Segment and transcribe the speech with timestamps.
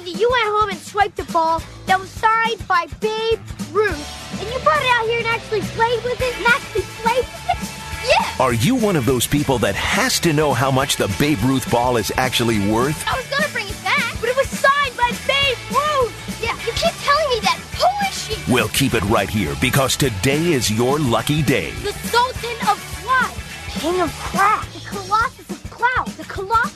[0.00, 3.38] that you went home and swiped a ball that was signed by Babe
[3.72, 7.24] Ruth, and you brought it out here and actually played with it, and actually played
[7.24, 7.76] with it?
[8.08, 8.44] Yeah!
[8.44, 11.70] Are you one of those people that has to know how much the Babe Ruth
[11.70, 13.02] ball is actually worth?
[13.08, 16.42] I was gonna bring it back, but it was signed by Babe Ruth!
[16.42, 17.58] Yeah, you keep telling me that.
[17.80, 18.52] Who is she?
[18.52, 21.70] We'll keep it right here because today is your lucky day.
[21.82, 23.34] The Sultan of Cloud,
[23.80, 26.75] King of Crash, the Colossus of Clout, the Colossus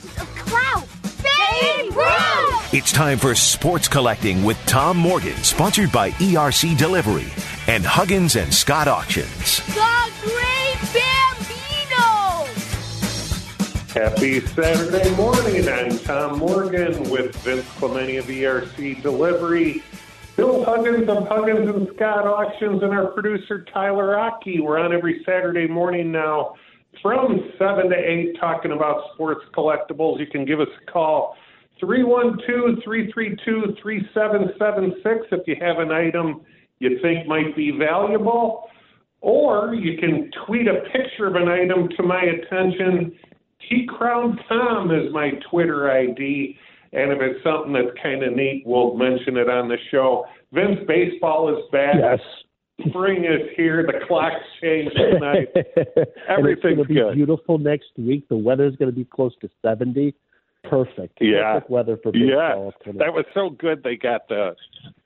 [1.91, 7.27] Babe It's time for Sports Collecting with Tom Morgan, sponsored by ERC Delivery
[7.67, 9.59] and Huggins and Scott Auctions.
[9.67, 12.47] The Great Bambino!
[13.93, 15.69] Happy Saturday morning.
[15.69, 19.83] I'm Tom Morgan with Vince Clemente of ERC Delivery,
[20.37, 24.61] Bill Huggins of Huggins and Scott Auctions, and our producer Tyler Rocky.
[24.61, 26.55] We're on every Saturday morning now
[27.03, 30.20] from 7 to 8 talking about sports collectibles.
[30.20, 31.37] You can give us a call
[31.80, 36.42] 312 332 3776 if you have an item
[36.81, 38.64] you think might be valuable.
[39.20, 43.12] Or you can tweet a picture of an item to my attention.
[43.69, 46.56] T Crown Tom is my Twitter ID.
[46.92, 50.25] And if it's something that's kind of neat, we'll mention it on the show.
[50.53, 51.97] Vince, baseball is back.
[52.01, 52.19] Yes.
[52.89, 53.86] Spring is here.
[53.86, 55.48] The clock's changed tonight.
[55.55, 57.14] Everything's and it's gonna be good.
[57.14, 58.27] beautiful next week.
[58.31, 60.14] The weather's going to be close to 70.
[60.64, 61.19] Perfect.
[61.20, 61.55] Yeah.
[61.55, 62.75] Perfect weather for Yeah, baseball.
[62.84, 62.98] tonight.
[62.98, 63.83] that was so good.
[63.83, 64.55] They got the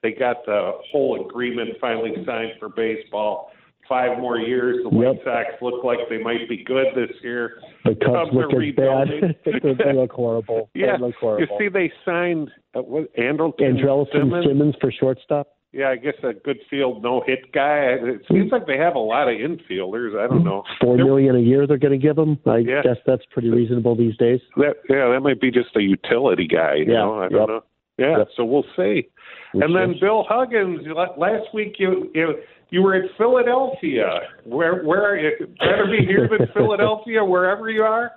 [0.02, 3.50] they got the whole agreement finally signed for baseball.
[3.88, 4.78] Five more years.
[4.83, 5.24] The White Yep.
[5.24, 7.61] Sox look like they might be good this year.
[7.84, 9.36] the Cubs Cubs are look as bad.
[9.84, 10.70] they look horrible.
[10.74, 11.58] Yeah, They look you horrible.
[11.58, 14.46] see, they signed uh, what Andrelton Andrelson Simmons.
[14.46, 15.48] Simmons for shortstop.
[15.75, 17.97] Yeah, I guess a good field no hit guy.
[18.00, 20.17] It seems like they have a lot of infielders.
[20.17, 20.62] I don't know.
[20.80, 22.39] Four million a year they're going to give him.
[22.47, 22.83] I Yeah.
[22.83, 24.41] guess that's pretty reasonable these days.
[24.56, 26.75] That yeah, that might be just a utility guy.
[26.77, 27.48] You Yeah, know, I don't yep.
[27.48, 27.64] know.
[27.98, 28.28] Yeah, Yep.
[28.36, 29.08] so we'll see.
[29.52, 30.86] Which and then is- Bill Huggins
[31.17, 32.39] last week you you
[32.70, 34.20] you were at Philadelphia.
[34.45, 35.33] Where where are you?
[35.58, 38.12] Better be here than Philadelphia, wherever you are.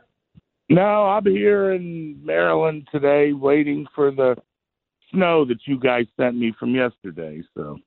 [0.70, 4.36] No, I'm here in Maryland today waiting for the
[5.12, 7.42] snow that you guys sent me from yesterday.
[7.56, 7.78] So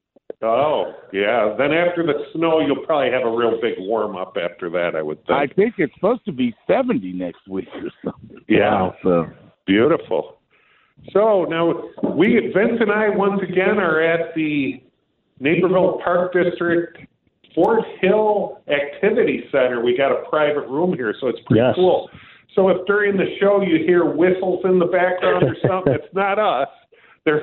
[0.43, 1.55] Oh yeah.
[1.59, 4.93] Then after the snow, you'll probably have a real big warm up after that.
[4.97, 5.31] I would think.
[5.31, 5.57] I think.
[5.57, 8.39] think it's supposed to be 70 next week or something.
[8.49, 8.91] Yeah.
[9.03, 9.27] So
[9.67, 10.39] Beautiful.
[11.13, 11.73] So now
[12.15, 14.83] we, Vince and I, once again are at the
[15.39, 16.99] Naperville Park District
[17.55, 19.83] Fort Hill Activity Center.
[19.83, 21.75] We got a private room here, so it's pretty Yes.
[21.75, 22.11] cool.
[22.55, 26.39] So if during the show you hear whistles in the background or something, it's not
[26.39, 26.69] us.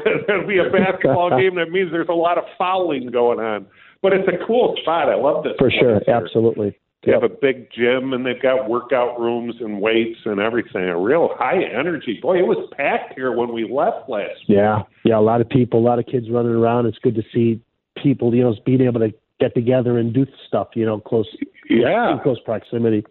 [0.04, 1.56] There, there'll be a basketball game.
[1.56, 3.66] That means there's a lot of fouling going on.
[4.02, 5.10] But it's a cool spot.
[5.10, 5.54] I love this.
[5.58, 6.16] For sure, here.
[6.16, 6.78] absolutely.
[7.06, 10.84] They have a big gym and they've got workout rooms and weights and everything.
[10.90, 12.20] A real high energy.
[12.22, 14.58] Boy, it was packed here when we left last week.
[14.58, 15.18] Yeah, yeah.
[15.18, 16.86] A lot of people, a lot of kids running around.
[16.86, 17.62] It's good to see
[18.02, 21.28] people, you know, being able to get together and do stuff, you know, close,
[21.70, 23.06] Yeah, in close proximity.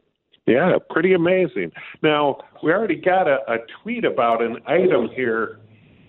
[0.47, 1.73] yeah, pretty amazing.
[2.03, 5.59] Now, we already got a, a tweet about an item here.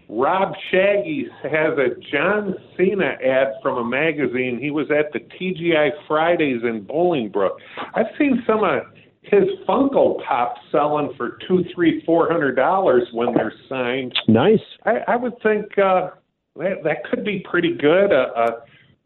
[0.09, 4.57] Rob Shaggy has a John Cena ad from a magazine.
[4.61, 7.57] He was at the TGI Fridays in Bolingbrook.
[7.93, 8.83] I've seen some of
[9.23, 14.13] his Funko Pops selling for two, three, four hundred dollars when they're signed.
[14.27, 14.59] Nice.
[14.85, 16.11] I, I would think uh,
[16.55, 18.13] that that could be pretty good.
[18.13, 18.51] Uh, uh,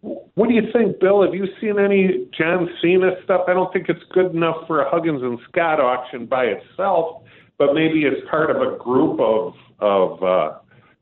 [0.02, 1.24] what do you think, Bill?
[1.24, 3.42] Have you seen any John Cena stuff?
[3.48, 7.24] I don't think it's good enough for a Huggins and Scott auction by itself,
[7.58, 10.58] but maybe as part of a group of of uh,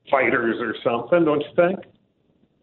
[0.10, 1.26] fighters or something.
[1.26, 1.80] Don't you think?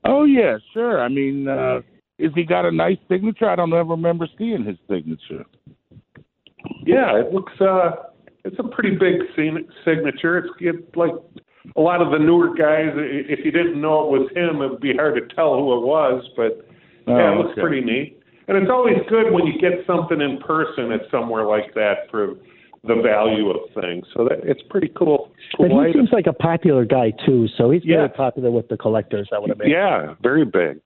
[0.04, 1.00] Oh yeah, sure.
[1.00, 1.80] I mean, uh
[2.18, 3.48] is he got a nice signature?
[3.50, 5.44] I don't ever remember seeing his signature.
[6.84, 7.52] Yeah, it looks.
[7.60, 7.90] uh
[8.44, 10.38] It's a pretty big signature.
[10.38, 11.10] It's it, like
[11.76, 12.92] a lot of the newer guys.
[12.96, 15.76] i- If you didn't know it was him, it would be hard to tell who
[15.78, 16.24] it was.
[16.36, 16.66] But
[17.08, 17.60] yeah, it Oh, looks okay.
[17.60, 18.20] pretty neat.
[18.48, 22.36] And it's always good when you get something in person at somewhere like that for
[22.84, 24.06] the value of things.
[24.14, 25.32] So that it's pretty cool.
[25.58, 25.92] But he item.
[25.92, 27.96] seems like a popular guy too, so he's Yeah.
[27.96, 29.28] very popular with the collectors.
[29.32, 29.70] I would imagine.
[29.72, 30.80] Yeah, very big.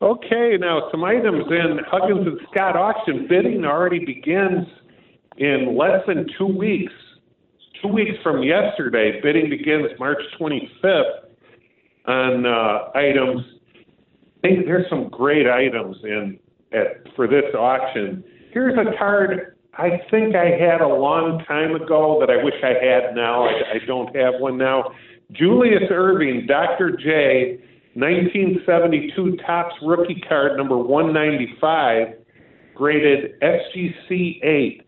[0.00, 4.66] Okay, now some items in Huggins and Scott auction bidding already begins
[5.36, 6.92] in less than two weeks.
[7.80, 11.26] Two weeks from yesterday, bidding begins March 25th
[12.06, 13.42] on uh, items.
[14.44, 16.38] I think there's some great items in
[16.72, 18.24] at for this auction.
[18.52, 22.74] Here's a card I think I had a long time ago that I wish I
[22.84, 23.44] had now.
[23.44, 24.92] I, I don't have one now.
[25.32, 26.90] Julius Erving, Dr.
[26.90, 27.58] J,
[27.94, 32.08] 1972 Topps rookie card number 195,
[32.74, 34.86] graded SGC 8.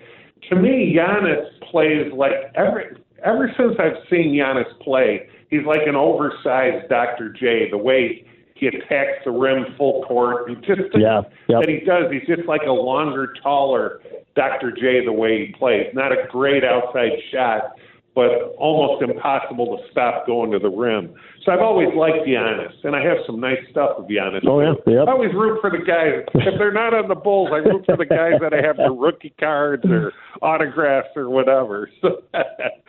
[0.51, 5.97] To me, Giannis plays like ever ever since I've seen Giannis play, he's like an
[5.97, 7.31] oversized Dr.
[7.31, 7.71] J.
[7.71, 11.63] The way he attacks the rim full court, he just Yeah, yep.
[11.63, 12.13] that he does.
[12.13, 14.03] He's just like a longer, taller
[14.35, 14.73] Dr.
[14.73, 15.05] J.
[15.05, 17.73] The way he plays, not a great outside shot,
[18.15, 21.15] but almost impossible to stop going to the rim.
[21.45, 24.47] So I've always liked Giannis, and I have some nice stuff with Giannis.
[24.47, 25.09] Oh, yeah, yep.
[25.09, 26.25] I always root for the guys.
[26.35, 28.91] If they're not on the Bulls, I root for the guys that I have the
[28.91, 30.13] rookie cards or
[30.45, 31.89] autographs or whatever.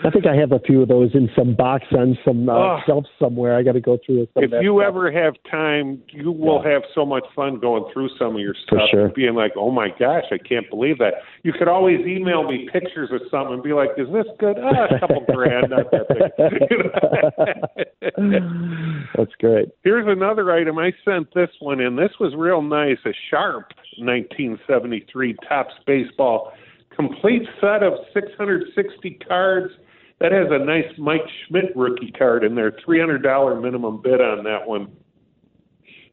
[0.04, 2.54] So, I think I have a few of those in some box on some uh,
[2.54, 2.80] Oh.
[2.86, 3.56] shelf somewhere.
[3.57, 4.88] I got to go through some if you stuff.
[4.88, 8.78] ever have time, you will have so much fun going through some of your For
[8.78, 9.06] stuff, sure.
[9.06, 11.13] and being like, "Oh my gosh, I can't believe that."
[11.44, 14.57] You could always email me pictures of something and be like, "Is this good?
[14.62, 18.06] Ah, a couple grand, not that big."
[19.18, 19.69] That's great.
[19.84, 20.78] Here's another item.
[20.78, 21.96] I sent this one in.
[21.96, 22.98] This was real nice.
[23.06, 26.52] A sharp 1973 Topps baseball
[26.95, 29.74] complete set of 660 cards.
[30.19, 32.71] That has a nice Mike Schmidt rookie card in there.
[32.88, 34.95] $300 minimum bid on that one.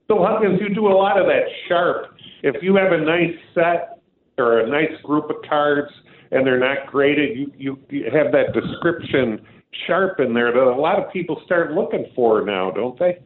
[0.08, 2.16] So Huggins, you do a lot of that sharp.
[2.42, 4.00] If you have a nice set
[4.38, 5.90] or a nice group of cards
[6.32, 9.40] and they're not graded, you, you, you have that description
[9.86, 13.18] sharp in there that a lot of people start looking for now, don't they?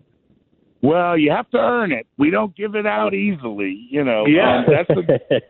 [0.82, 2.06] Well, you have to earn it.
[2.18, 4.26] We don't give it out easily, you know.
[4.26, 4.58] Yeah.
[4.58, 4.90] Um, that's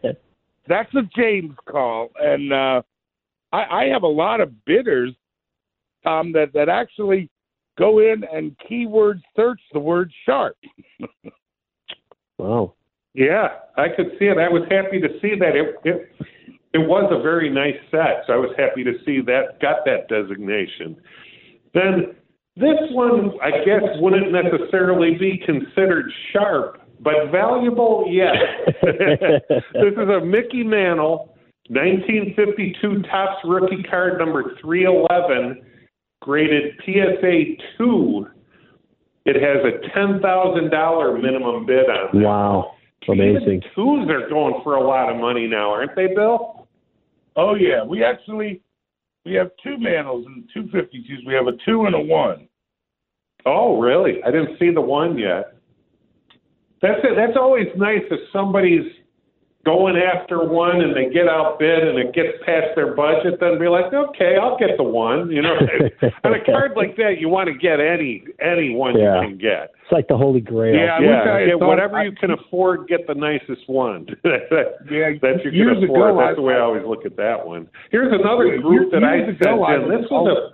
[0.05, 0.17] a
[0.69, 2.83] that's a James call, and uh,
[3.53, 5.13] I, I have a lot of bidders,
[6.05, 7.31] Tom, that that actually
[7.79, 10.57] go in and keyword search the word sharp.
[12.39, 12.75] wow.
[13.15, 14.37] Yeah, I could see it.
[14.39, 15.57] I was happy to see that.
[15.57, 16.11] It it
[16.75, 20.09] it was a very nice set, so I was happy to see that got that
[20.09, 20.97] designation.
[21.73, 22.15] Then
[22.57, 28.35] this one, I guess, wouldn't necessarily be considered sharp, but valuable, yes.
[28.83, 31.35] this is a Mickey Mantle,
[31.69, 35.63] 1952 Topps rookie card number 311,
[36.23, 38.27] graded PSA 2.
[39.27, 42.25] It has a $10,000 minimum bid on it.
[42.25, 42.73] Wow.
[43.09, 43.43] Amazing.
[43.43, 46.67] Even twos are going for a lot of money now, aren't they, Bill?
[47.37, 48.63] Oh yeah, we actually
[49.25, 51.23] we have two mantles and two fifty twos.
[51.27, 52.49] We have a two and a one.
[53.45, 54.23] Oh, really?
[54.25, 55.56] I didn't see the one yet.
[56.83, 57.17] That's it.
[57.17, 58.85] That's always nice if somebody's
[59.65, 63.41] going after one and they get outbid and it gets past their budget.
[63.41, 65.29] Then be like, okay, I'll get the one.
[65.33, 65.55] You know,
[66.25, 69.23] on a card like that, you want to get any any one Yeah.
[69.23, 69.73] you can get.
[69.83, 70.75] It's like the Holy Grail.
[70.75, 74.07] Yeah, I wish I Yeah, thought- whatever I- you can afford, get the nicest one.
[74.23, 76.11] that Yeah, that you years can afford.
[76.11, 77.67] ago, That's I- the way I always look at that one.
[77.91, 79.89] Here's another Years- group that I years sent ago, in.
[79.89, 80.53] was This was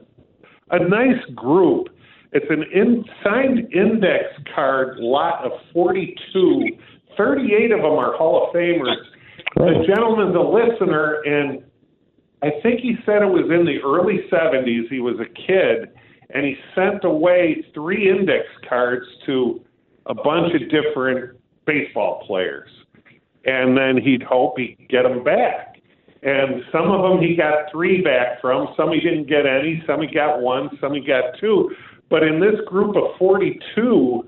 [0.71, 1.89] a a nice group.
[2.33, 4.25] It's an in, signed index
[4.55, 6.69] card lot of 42.
[7.17, 8.97] 38 of them are Hall of Famers.
[9.57, 11.63] The gentleman's a listener, and
[12.43, 14.89] I think he said it was in the early 70s.
[14.89, 15.91] He was a kid,
[16.31, 19.61] and he sent away three index cards to
[20.07, 22.71] a bunch of different baseball players.
[23.45, 25.77] And then he'd hope he'd get them back.
[26.23, 30.01] And some of them he got three back from, some he didn't get any, some
[30.01, 31.75] he got one, some he got two.
[32.13, 34.27] But in this group of 42,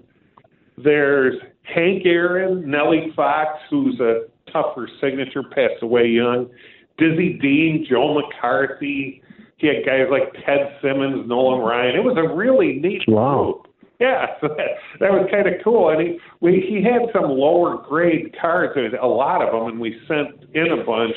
[0.83, 1.35] there's
[1.65, 6.49] Hank Aaron, Nellie Fox, who's a tougher signature, passed away young,
[6.97, 9.21] Dizzy Dean, Joe McCarthy.
[9.59, 11.95] He had guys like Ted Simmons, Nolan Ryan.
[11.95, 13.61] It was a really neat Wow.
[13.63, 13.75] group.
[14.01, 14.67] Yeah, so that,
[15.00, 15.91] that was kind of cool.
[15.91, 20.00] And he we, he had some lower grade cards, a lot of them, and we
[20.09, 21.17] sent in a bunch.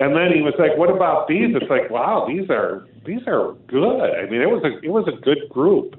[0.00, 3.54] And then he was like, "What about these?" It's like, "Wow, these are these are
[3.68, 5.96] good." I mean, it was a it was a good group.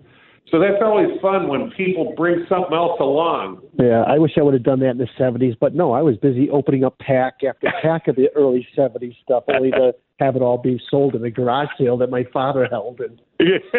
[0.51, 3.61] So that's always fun when people bring something else along.
[3.79, 6.17] Yeah, I wish I would have done that in the '70s, but no, I was
[6.17, 10.41] busy opening up pack after pack of the early '70s stuff, only to have it
[10.41, 13.19] all be sold in a garage sale that my father held and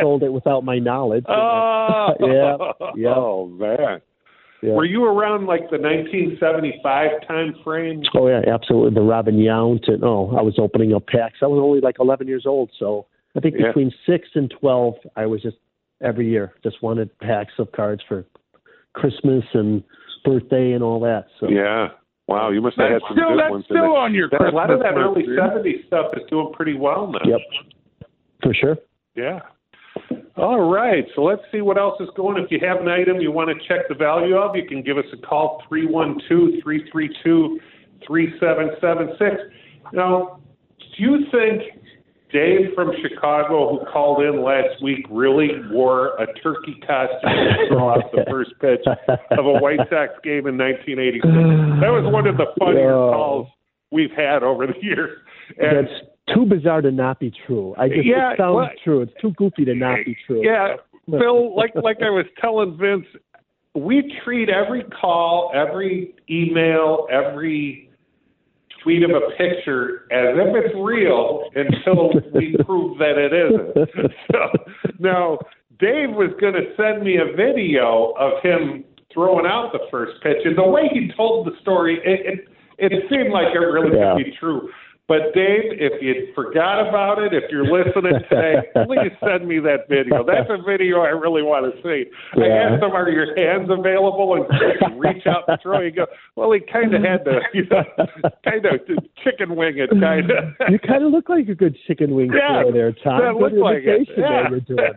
[0.01, 1.25] sold it without my knowledge.
[1.29, 2.57] Oh, Yeah,
[2.97, 3.15] yeah.
[3.15, 4.01] Oh man,
[4.63, 4.73] Yeah.
[4.73, 8.03] were you around like the 1975 time frame?
[8.15, 8.95] Oh yeah, absolutely.
[8.95, 11.39] The Robin Yount and oh, I was opening up packs.
[11.43, 13.69] I was only like 11 years old, so I think Yeah.
[13.69, 15.57] between six and 12, I was just
[16.01, 18.25] every year just wanted packs of cards for
[18.95, 19.83] Christmas and
[20.25, 21.27] birthday and all that.
[21.41, 21.91] So Yeah.
[22.27, 23.65] Wow, you must have had some still good that's ones.
[23.69, 24.01] in still there.
[24.01, 27.09] on your That- a lot of that early list, 70s stuff is doing pretty well
[27.09, 27.19] now.
[27.25, 27.41] yep,
[28.43, 28.79] for sure.
[29.15, 29.41] Yeah.
[30.37, 31.07] All right.
[31.15, 32.43] So let's see what else is going.
[32.43, 34.97] If you have an item you want to check the value of, you can give
[34.99, 37.61] us a call 312 332
[38.07, 39.43] 3776.
[39.93, 40.41] Now,
[40.97, 41.63] do you think
[42.35, 47.91] Dave from Chicago, who called in last week, really wore a turkey costume to throw
[47.91, 48.85] out the first pitch
[49.39, 51.23] of a White Sox game in 1986?
[51.81, 53.47] That was one of the funnier calls
[53.93, 55.17] we've had over the years.
[55.59, 57.73] And That's too bizarre to not be true.
[57.79, 59.03] I just Yeah, it sounds well- true.
[59.03, 60.43] It's too goofy to not be true.
[60.45, 60.75] Yeah,
[61.09, 63.07] Phil, like like I was telling Vince,
[63.77, 67.91] we treat every call, every email, every
[68.85, 74.13] tweet of a picture as if it's real until we prove that it isn't.
[74.31, 74.49] So
[75.01, 75.39] now
[75.81, 80.39] Dave was going to send me a video of him throwing out the first pitch,
[80.45, 82.45] and the way he told the story, it
[82.79, 84.15] it, it seemed like it really Yeah.
[84.17, 84.69] could be true.
[85.07, 88.57] But Dave, if you forgot about it, if you're listening today,
[88.87, 90.25] please send me that video.
[90.25, 92.09] That's a video I really want to see.
[92.41, 95.81] I asked him, "Are your hands available?" And reach out to throw.
[95.81, 96.07] You go,
[96.37, 97.85] "Well, he kind of had to, you know,
[98.49, 98.81] kind of
[99.23, 100.45] chicken wing it, kind of."
[100.75, 103.21] You kind of look like a good chicken wing Yeah, there, Tom.
[103.21, 104.09] that looked like it.
[104.09, 104.93] imitation there you're doing.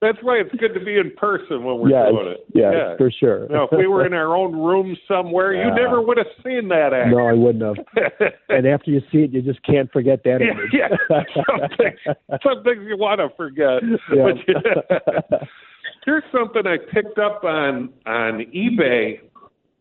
[0.00, 2.44] That's why it's good to be in person when we're yes, doing it.
[2.54, 2.96] yes, yeah.
[2.96, 3.48] for sure.
[3.48, 6.92] No, if we were in our own room somewhere, you never would have seen that
[6.92, 7.10] act.
[7.10, 7.84] no, I wouldn't have.
[8.48, 10.72] And after you see it, you just can't forget that yeah, image.
[10.72, 10.88] yeah.
[11.34, 13.82] Some things, some things you want to forget.
[14.14, 15.38] Yeah.
[16.04, 19.20] Here's something I picked up on on eBay,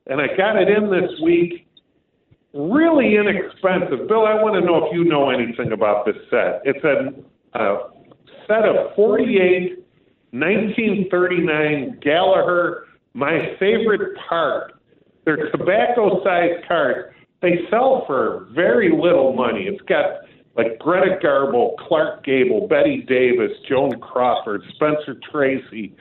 [0.07, 1.67] and I got it in this week.
[2.53, 4.07] Really inexpensive.
[4.07, 6.61] Bill, I want to know if you know anything about this set.
[6.65, 7.89] It's a, a
[8.47, 9.85] set of 48
[10.31, 12.81] 1939 Gallaher,
[13.13, 14.73] my favorite part.
[15.25, 17.16] They're tobacco sized cards.
[17.47, 19.67] They sell for very little money.
[19.71, 20.27] It's got
[20.57, 25.95] like Greta Garbo, Clark Gable, Bette Davis, Joan Crawford, Spencer Tracy,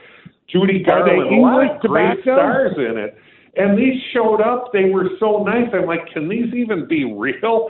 [0.49, 2.23] Judy Garland, a lot of great tobacco?
[2.23, 3.17] stars in it.
[3.57, 4.73] And these showed up.
[4.73, 5.69] They were so nice.
[5.73, 7.69] I'm like, can these even be real?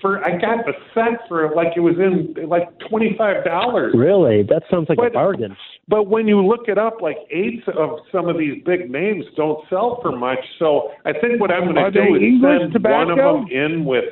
[0.00, 3.94] For I got the set for like it was in like twenty five dollars.
[3.96, 4.42] Really?
[4.42, 5.56] That sounds like a bargain.
[5.86, 9.64] But when you look it up, like eight of some of these big names don't
[9.70, 10.40] sell for much.
[10.58, 12.98] So I think what I'm going to do is English send tobacco?
[12.98, 14.04] one of them in with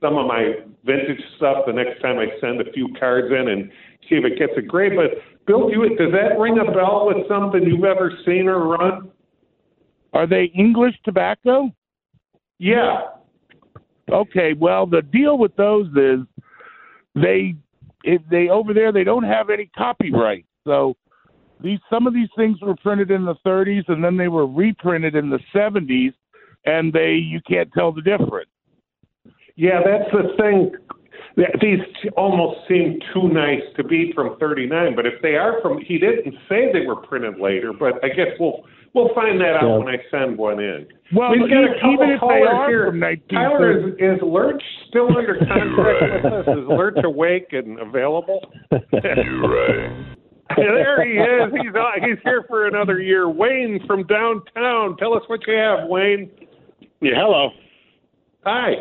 [0.00, 3.70] some of my vintage stuff the next time I send a few cards in and
[4.08, 4.92] see if it gets a grade.
[4.96, 8.66] But Bill, do you, does that ring a bell with something you've ever seen or
[8.66, 9.10] run?
[10.12, 11.70] Are they English tobacco?
[12.58, 13.00] Yeah.
[14.10, 16.20] Okay, well, the deal with those is
[17.14, 17.54] they
[18.04, 20.46] if they over there they don't have any copyright.
[20.66, 20.96] So
[21.62, 25.14] these some of these things were printed in the 30s and then they were reprinted
[25.14, 26.14] in the 70s
[26.64, 28.50] and they you can't tell the difference.
[29.56, 30.72] Yeah, that's the thing.
[31.60, 31.80] These
[32.16, 36.34] almost seem too nice to be from 39, but if they are from, he didn't
[36.48, 39.76] say they were printed later, but I guess we'll we'll find that out Yeah.
[39.78, 40.86] when I send one in.
[41.14, 42.86] Well, We've got a couple even callers here.
[42.90, 46.46] from 1930, Tyler, is, is Lurch still under contract with us?
[46.48, 48.40] Is Lurch awake and available?
[48.70, 50.16] You're right.
[50.56, 51.52] there he is.
[51.62, 53.28] He's on, he's here for another year.
[53.28, 54.96] Wayne from downtown.
[54.98, 56.30] Tell us what you have, Wayne.
[57.00, 57.50] Yeah, hello.
[58.44, 58.72] Hi.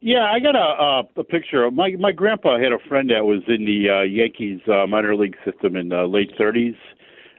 [0.00, 1.64] Yeah, I got a uh, a picture.
[1.64, 5.14] of My my grandpa had a friend that was in the uh, Yankees uh, minor
[5.14, 6.74] league system in the late 30s.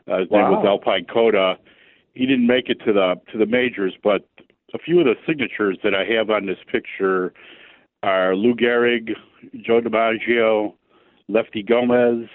[0.07, 1.55] Uh, his name was Alpine Coda.
[2.13, 4.27] He didn't make it to the to the majors, but
[4.73, 7.33] a few of the signatures that I have on this picture
[8.03, 9.11] are Lou Gehrig,
[9.65, 10.73] Joe DiMaggio,
[11.27, 12.27] Lefty Gomez,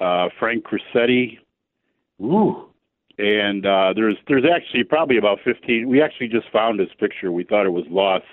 [0.00, 1.38] uh, Frank Crosetti,
[2.20, 2.68] Ooh.
[3.18, 5.88] and uh, there's there's actually probably about 15.
[5.88, 7.32] We actually just found this picture.
[7.32, 8.24] We thought it was lost,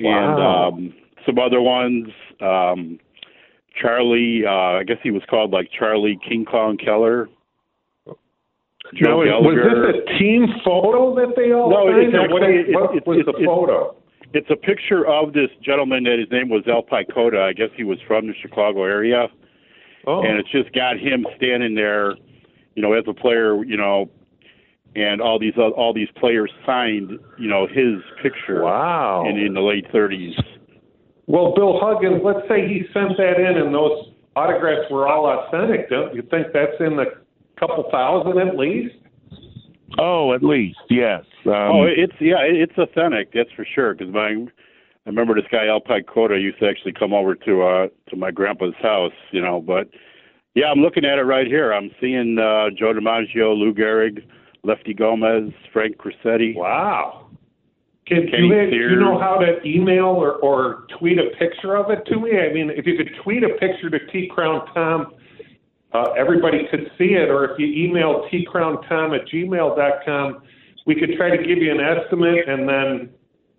[0.00, 0.70] Wow.
[0.70, 2.08] and um, some other ones.
[2.40, 2.98] Um,
[3.80, 7.28] Charlie, uh, I guess he was called like Charlie King Kong Keller.
[8.94, 12.08] Joe Now, was this a team photo that they all No, signed?
[12.08, 13.94] it's actually- is- what it's- was it's- the it's- photo?
[14.32, 17.40] It's a picture of this gentleman that his name was El Picota.
[17.40, 19.28] I guess he was from the Chicago area.
[20.06, 22.14] Oh, and it's just got him standing there,
[22.74, 24.10] you know, as a player, you know,
[24.96, 29.24] and all these uh, all these players signed, you know, his picture wow.
[29.26, 30.34] in in the late 30s.
[31.26, 35.88] Well, Bill Huggins, let's say he sent that in and those autographs were all authentic.
[35.88, 37.06] Don't you think that's in the
[37.58, 38.94] couple thousand at least?
[39.98, 41.22] Oh, at least yes.
[41.46, 43.94] Um, oh, it's yeah, it's authentic, that's for sure.
[43.94, 44.46] Because my, I
[45.06, 48.74] remember this guy El Picota used to actually come over to uh to my grandpa's
[48.82, 49.60] house, you know.
[49.60, 49.88] But
[50.54, 51.72] yeah, I'm looking at it right here.
[51.72, 54.24] I'm seeing uh Joe DiMaggio, Lou Gehrig,
[54.64, 56.56] Lefty Gomez, Frank Crosetti.
[56.56, 57.28] Wow.
[58.06, 58.92] Can Kenny you, Sears.
[58.92, 62.32] you know how to email or, or tweet a picture of it to me?
[62.38, 65.14] I mean, if you could tweet a picture to T Crown Tom,
[65.94, 67.30] uh, everybody could see it.
[67.30, 70.42] Or if you email tcrowntom at gmail.com,
[70.86, 72.46] we could try to give you an estimate.
[72.48, 73.10] And then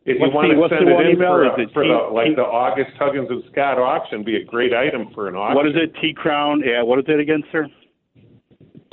[0.06, 2.28] if you What's want the- to send it in for, a, for T- the, like
[2.28, 5.56] T- the August Huggins and Scott auction, be a great item for an auction.
[5.56, 5.96] What is it?
[6.02, 6.62] T Crown.
[6.64, 7.68] Yeah, what is it again, sir?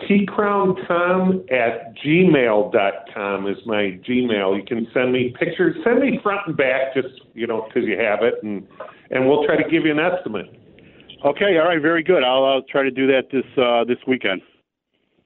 [0.08, 4.56] T Crown tcrowntom at gmail.com is my Gmail.
[4.56, 5.76] You can send me pictures.
[5.84, 8.66] Send me front and back, just, you know, because you have it, and,
[9.10, 10.46] and we'll try to give you an estimate.
[11.24, 12.24] Okay, all right, very good.
[12.24, 14.42] I'll, I'll try to do that this uh, this weekend.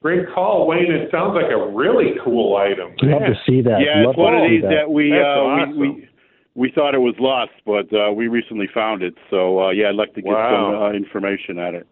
[0.03, 0.93] Great call, Wayne.
[0.93, 2.91] It sounds like a really cool item.
[3.03, 3.81] Love to see that.
[3.81, 4.85] Yeah, Love it's one of these that.
[4.87, 5.81] that, we, uh, awesome.
[5.81, 6.09] we we
[6.55, 9.15] we thought it was lost, but uh, we recently found it.
[9.31, 10.73] So uh, yeah, I'd like to get Wow.
[10.75, 11.87] some uh, information on it.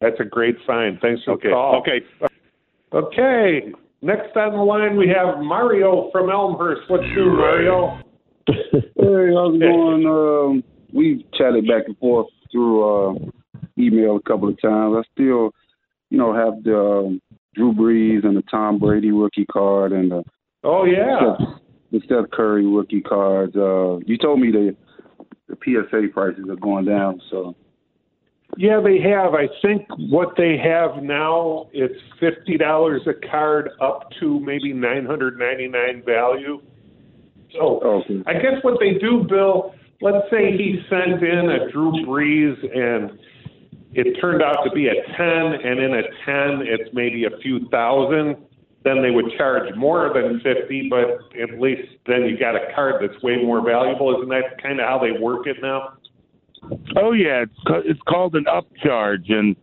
[0.00, 0.98] That's a great sign.
[1.02, 1.80] Thanks for Okay, the call.
[1.82, 2.00] okay.
[2.92, 3.72] Okay.
[4.00, 6.82] Next on the line, we have Mario from Elmhurst.
[6.88, 8.00] What's new, Mario?
[8.46, 10.06] Hey, how's it going?
[10.06, 13.14] Um, we've chatted back and forth through uh,
[13.76, 14.94] email a couple of times.
[14.96, 15.50] I still,
[16.10, 17.20] you know, have the um,
[17.54, 20.22] Drew Brees and the Tom Brady rookie card and the
[20.62, 21.36] Oh, yeah.
[21.36, 21.48] Steph,
[21.92, 23.54] the Steph Curry rookie cards.
[23.54, 24.74] Uh, you told me the
[25.48, 27.54] the PSA prices are going down, so
[28.56, 29.34] Yeah, they have.
[29.34, 35.04] I think what they have now it's fifty dollars a card up to maybe nine
[35.04, 36.62] hundred ninety nine value.
[37.52, 38.22] So okay.
[38.26, 43.18] I guess what they do, Bill, let's say he sent in a Drew Brees and
[43.94, 47.68] it turned out to be a 10, and in a 10, it's maybe a few
[47.70, 48.36] thousand,
[48.82, 52.96] then they would charge more than 50, but at least then you got a card
[53.00, 54.14] that's way more valuable.
[54.16, 55.94] Isn't that kind of how they work it now?
[56.96, 59.54] Oh yeah, it's ca- it's called an upcharge, and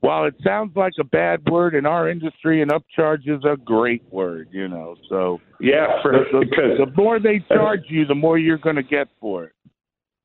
[0.00, 4.02] while it sounds like a bad word in our industry, an upcharge is a great
[4.10, 4.48] word.
[4.52, 8.38] You know, so Yeah, for, the, the, because the more they charge you, the more
[8.38, 9.53] you're going to get for it.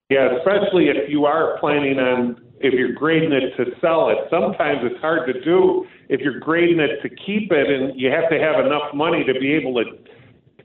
[0.10, 4.18] Yeah, especially if you are planning on if you're grading it to sell it.
[4.30, 8.30] Sometimes it's hard to do if you're grading it to keep it, and you have
[8.30, 9.86] to have enough money to be able to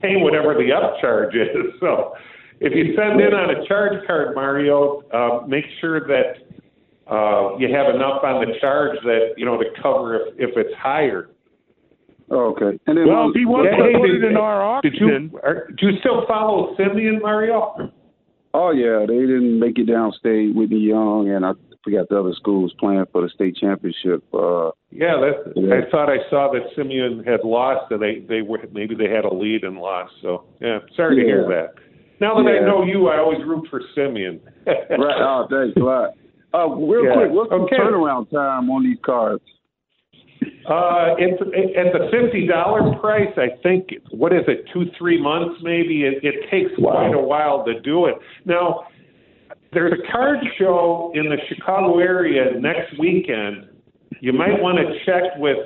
[0.01, 1.73] pay whatever the upcharge is.
[1.79, 2.13] So,
[2.59, 6.41] if you send in on a charge card, Mario, uh, make sure that
[7.09, 10.75] uh, you have enough on the charge that you know to cover if, if it's
[10.77, 11.29] higher.
[12.31, 12.79] Okay.
[12.87, 15.39] And then Well, if he wants Yeah, to put it in our Did auction, you
[15.43, 17.91] are, do you still follow Simeon, Mario?
[18.55, 20.55] Oh yeah, they didn't make it downstate.
[20.55, 21.51] Whitney Young and I
[21.83, 24.23] forgot the other schools playing for the state championship.
[24.33, 25.75] Uh, Yeah, that, Yeah.
[25.75, 29.25] I thought I saw that Simeon had lost, and they they were maybe they had
[29.25, 30.13] a lead and lost.
[30.21, 31.73] So yeah, sorry to hear that.
[32.21, 34.39] Now that I know you, I always root for Simeon.
[34.65, 35.19] right.
[35.19, 36.11] Oh, thanks a lot.
[36.53, 37.13] Uh, real Yeah.
[37.15, 37.75] quick, what's Okay.
[37.75, 39.43] the turnaround time on these cards?
[40.67, 43.29] Uh, it's at the fifty dollar price.
[43.37, 46.03] I think what is it, two three months maybe.
[46.03, 48.15] It, it takes quite a while to do it.
[48.45, 48.87] Now,
[49.73, 53.67] there's a card show in the Chicago area next weekend.
[54.21, 55.57] You might want to check with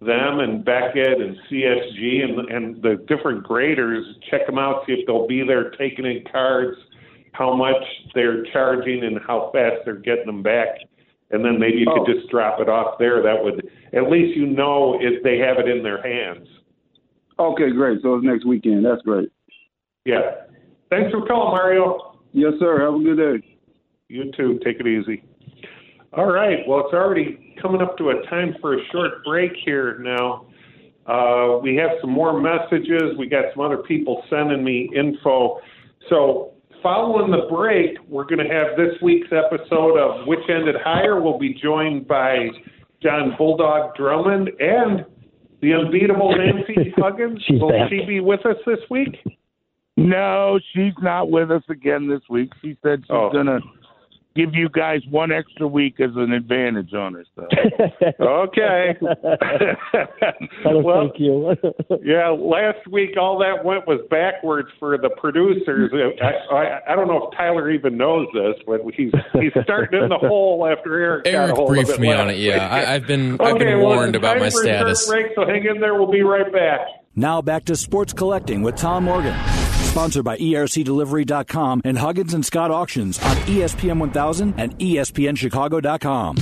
[0.00, 4.04] them and Beckett and CSG and and the different graders.
[4.30, 6.76] Check them out, see if they'll be there taking in cards,
[7.32, 7.82] how much
[8.14, 10.68] they're charging, and how fast they're getting them back.
[11.30, 12.04] And then maybe you Oh.
[12.04, 13.20] could just drop it off there.
[13.22, 16.46] That would at least you know if they have it in their hands.
[17.38, 18.00] Okay, great.
[18.02, 18.84] So it's next weekend.
[18.84, 19.30] That's great.
[20.04, 20.46] Yeah.
[20.90, 22.20] Thanks for calling, Mario.
[22.32, 22.80] Yes, sir.
[22.80, 23.58] Have a good day.
[24.08, 24.58] You too.
[24.64, 25.22] Take it easy.
[26.14, 26.58] All right.
[26.66, 30.46] Well, it's already coming up to a time for a short break here now.
[31.06, 33.16] Uh, we have some more messages.
[33.18, 35.58] We got some other people sending me info.
[36.08, 41.20] So, following the break, we're going to have this week's episode of Which Ended Higher.
[41.20, 42.48] We'll be joined by
[43.02, 45.04] John Bulldog Drummond and
[45.60, 47.42] the unbeatable Nancy Huggins.
[47.46, 47.90] She's Will back.
[47.90, 49.16] she be with us this week?
[49.96, 52.50] no, she's not with us again this week.
[52.62, 53.30] She said she's Oh.
[53.32, 53.58] gonna
[54.38, 57.48] give you guys one extra week as an advantage on herself.
[58.20, 58.96] Okay.
[60.64, 61.54] Well, thank you.
[62.04, 65.90] yeah, last week all that went was backwards for the producers.
[66.22, 70.08] I, I, I don't know if Tyler even knows this, but he's he's starting in
[70.08, 71.24] the hole after Eric.
[71.24, 72.38] got a Eric hold briefed of it me on it.
[72.38, 72.68] Yeah.
[72.68, 74.96] I, I've been I've Okay, been well, warned it's about time my for a short
[74.96, 75.06] status.
[75.08, 75.94] Break, so hang in there.
[75.94, 76.80] We'll be right back.
[77.16, 79.34] Now back to sports collecting with Tom Morgan.
[79.90, 86.36] Sponsored by ERCDelivery.com and Huggins and Scott Auctions on ESPN 1000 and ESPNChicago.com.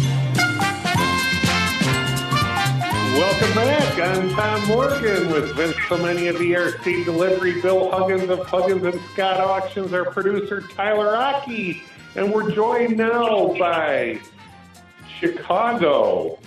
[3.15, 3.99] Welcome back.
[3.99, 9.41] I'm Tom Morgan with Vince Clemente of ERC Delivery, Bill Huggins of Huggins and Scott
[9.41, 11.83] Auctions, our producer Tyler Aki,
[12.15, 14.19] and we're joined now by
[15.19, 16.39] Chicago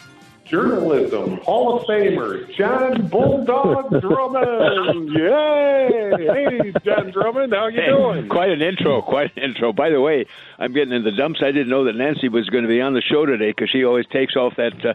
[0.50, 5.10] journalism Hall of Famer John Bulldog Drummond.
[5.12, 6.12] Yay!
[6.20, 8.28] Hey, John Drummond, how you Hey, doing?
[8.28, 9.72] Quite an intro, quite an intro.
[9.74, 10.26] By the way,
[10.58, 11.42] I'm getting in the dumps.
[11.44, 13.84] I didn't know that Nancy was going to be on the show today because she
[13.86, 14.94] always takes off that uh,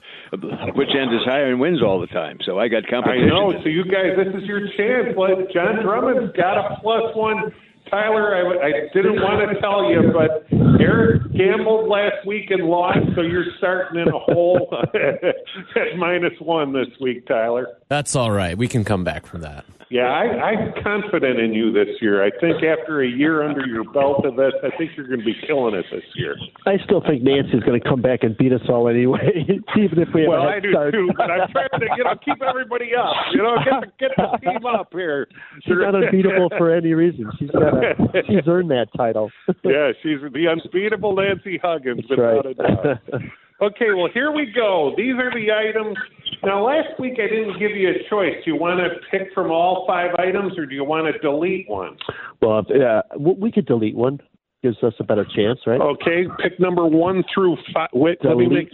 [0.72, 2.38] which end is higher and wins all the time.
[2.44, 3.28] So I got competition.
[3.28, 3.58] I competition.
[3.58, 3.62] know.
[3.62, 5.16] So you guys, this is your chance.
[5.16, 7.54] Let John Drummond's got a plus one.
[7.94, 10.46] Tyler, I, I didn't want to tell you, but
[10.80, 16.72] Eric gambled last week and lost, so you're starting in a hole at minus one
[16.72, 17.78] this week, Tyler.
[17.88, 18.58] That's all right.
[18.58, 19.64] We can come back from that.
[19.94, 22.26] Yeah, I, I'm confident in you this year.
[22.26, 25.24] I think after a year under your belt of this, I think you're going to
[25.24, 26.34] be killing it this year.
[26.66, 29.22] I still think Nancy's going to come back and beat us all anyway,
[29.78, 30.94] even if we have well, a I head do start.
[30.94, 33.14] too, but I'm trying to you know keep everybody up.
[33.30, 35.28] You know, get the, get the team up here.
[35.62, 37.30] She's not unbeatable for any reason.
[37.38, 37.94] She's got a,
[38.26, 39.30] she's earned that title.
[39.62, 42.46] yeah, she's the unbeatable Nancy Huggins, That's without right.
[42.46, 43.22] a doubt.
[43.62, 44.92] Okay, well, here we go.
[44.96, 45.96] These are the items.
[46.42, 48.34] Now, last week I didn't give you a choice.
[48.44, 51.68] Do you want to pick from all five items, or do you want to delete
[51.68, 51.96] one?
[52.42, 54.18] well, yeah, uh, we could delete one.
[54.62, 55.80] Gives us a better chance, right?
[55.80, 57.88] Okay, pick number one through five.
[57.92, 58.70] Wait, let me make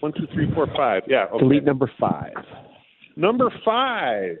[0.00, 1.02] one, two, three, four, five.
[1.06, 1.26] Yeah.
[1.32, 1.38] Okay.
[1.40, 2.32] Delete number five.
[3.16, 4.36] Number five.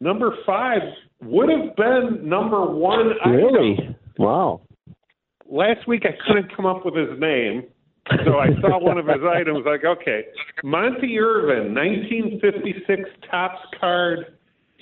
[0.00, 0.80] Number five
[1.22, 3.32] would have been number one item.
[3.36, 3.96] Really?
[4.18, 4.60] Wow.
[5.50, 7.62] last week I couldn't come up with his name,
[8.24, 9.64] so I saw one of his items.
[9.66, 10.24] Like, okay,
[10.64, 14.36] Monte Irvin, 1956 Topps card,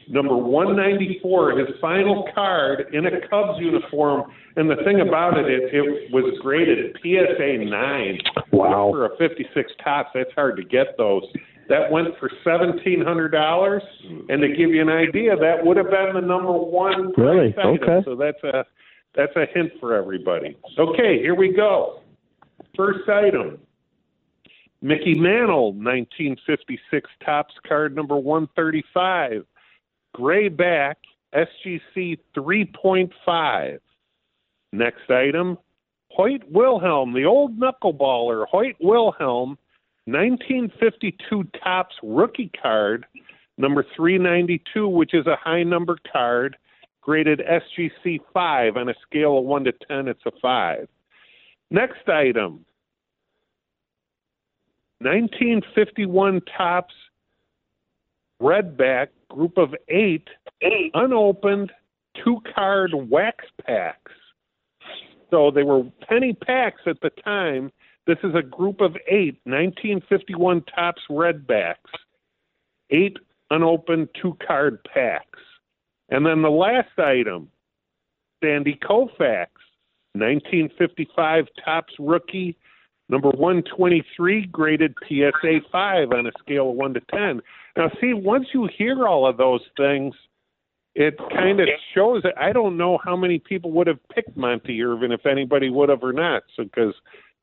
[0.08, 4.30] number 194, his final card in a Cubs uniform.
[4.56, 8.18] And the thing about it, it, it was graded PSA nine.
[8.52, 8.90] Wow.
[8.92, 11.22] For a 56 Topps, that's hard to get those.
[11.68, 13.82] That went for seventeen hundred dollars,
[14.28, 17.52] and to give you an idea, that would have been the number one Really?
[17.58, 17.78] item.
[17.82, 18.04] Okay.
[18.04, 18.64] So that's a
[19.16, 20.56] that's a hint for everybody.
[20.78, 22.02] Okay, here we go.
[22.76, 23.58] First item.
[24.82, 29.44] Mickey Mantle, 1956 Topps card number 135.
[30.14, 30.98] Gray back,
[31.34, 33.78] SGC 3.5.
[34.72, 35.58] Next item.
[36.10, 39.58] Hoyt Wilhelm, the old knuckleballer, Hoyt Wilhelm,
[40.04, 43.06] 1952 Topps rookie card
[43.58, 46.56] number 392, which is a high number card
[47.00, 50.88] graded SGC 5 on a scale of 1 to 10, it's a 5.
[51.70, 52.64] Next item
[55.00, 56.94] 1951 Topps
[58.40, 60.28] Redback Group of 8
[60.94, 61.72] unopened
[62.24, 64.12] two card wax packs.
[65.30, 67.72] So they were penny packs at the time.
[68.06, 71.74] This is a group of eight 1951 Topps Redbacks.
[72.90, 73.16] Eight
[73.50, 75.40] unopened two card packs.
[76.08, 77.50] And then the last item,
[78.42, 79.48] Sandy Koufax,
[80.18, 82.56] 1955 Topps rookie,
[83.08, 87.40] number 123, graded PSA 5 on a scale of 1 to 10.
[87.76, 90.14] Now, see, once you hear all of those things,
[90.94, 94.82] it kind of shows that I don't know how many people would have picked Monte
[94.82, 96.94] Irvin, if anybody would have or not, so because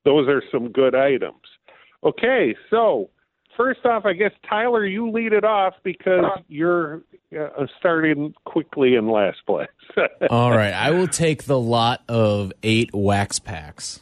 [0.06, 1.36] those are some good items.
[2.04, 3.10] Okay, so
[3.58, 7.02] first off, I guess Tyler, you lead it off because you're
[7.38, 9.68] uh, starting quickly in last place.
[10.30, 10.74] All right.
[10.74, 14.02] I will take the lot of eight wax packs.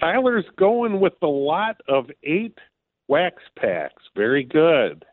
[0.00, 2.56] Tyler's going with the lot of eight
[3.08, 4.02] wax packs.
[4.14, 5.04] Very good.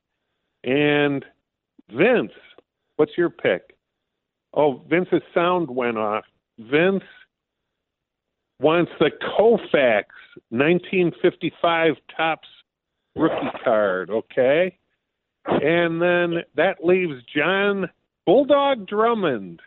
[0.64, 1.26] And
[1.90, 2.32] Vince,
[2.98, 3.76] what's your pick?
[4.54, 6.26] Oh, Vince's sound went off.
[6.60, 7.04] Vince
[8.60, 10.04] wants the Koufax
[10.50, 12.48] 1955 Topps
[13.16, 14.78] rookie card, okay?
[15.46, 17.90] And then that leaves John
[18.26, 19.62] Bulldog Drummond.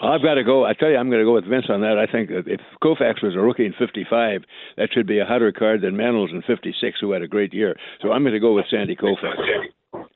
[0.00, 0.64] I've got to go.
[0.64, 1.98] I tell you, I'm going to go with Vince on that.
[1.98, 4.42] I think if Koufax was a rookie in '55,
[4.76, 7.74] that should be a hotter card than Mantles in '56, who had a great year.
[8.00, 10.06] So I'm going to go with Sandy Koufax.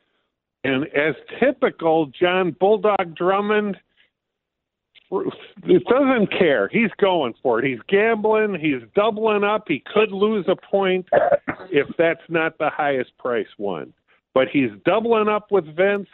[0.65, 3.77] And as typical, John Bulldog Drummond
[5.13, 6.69] it doesn't care.
[6.69, 7.69] He's going for it.
[7.69, 8.59] He's gambling.
[8.59, 9.65] He's doubling up.
[9.69, 11.07] He could lose a point
[11.71, 13.93] if that's not the highest price one.
[14.35, 16.09] But he's doubling up with Vince.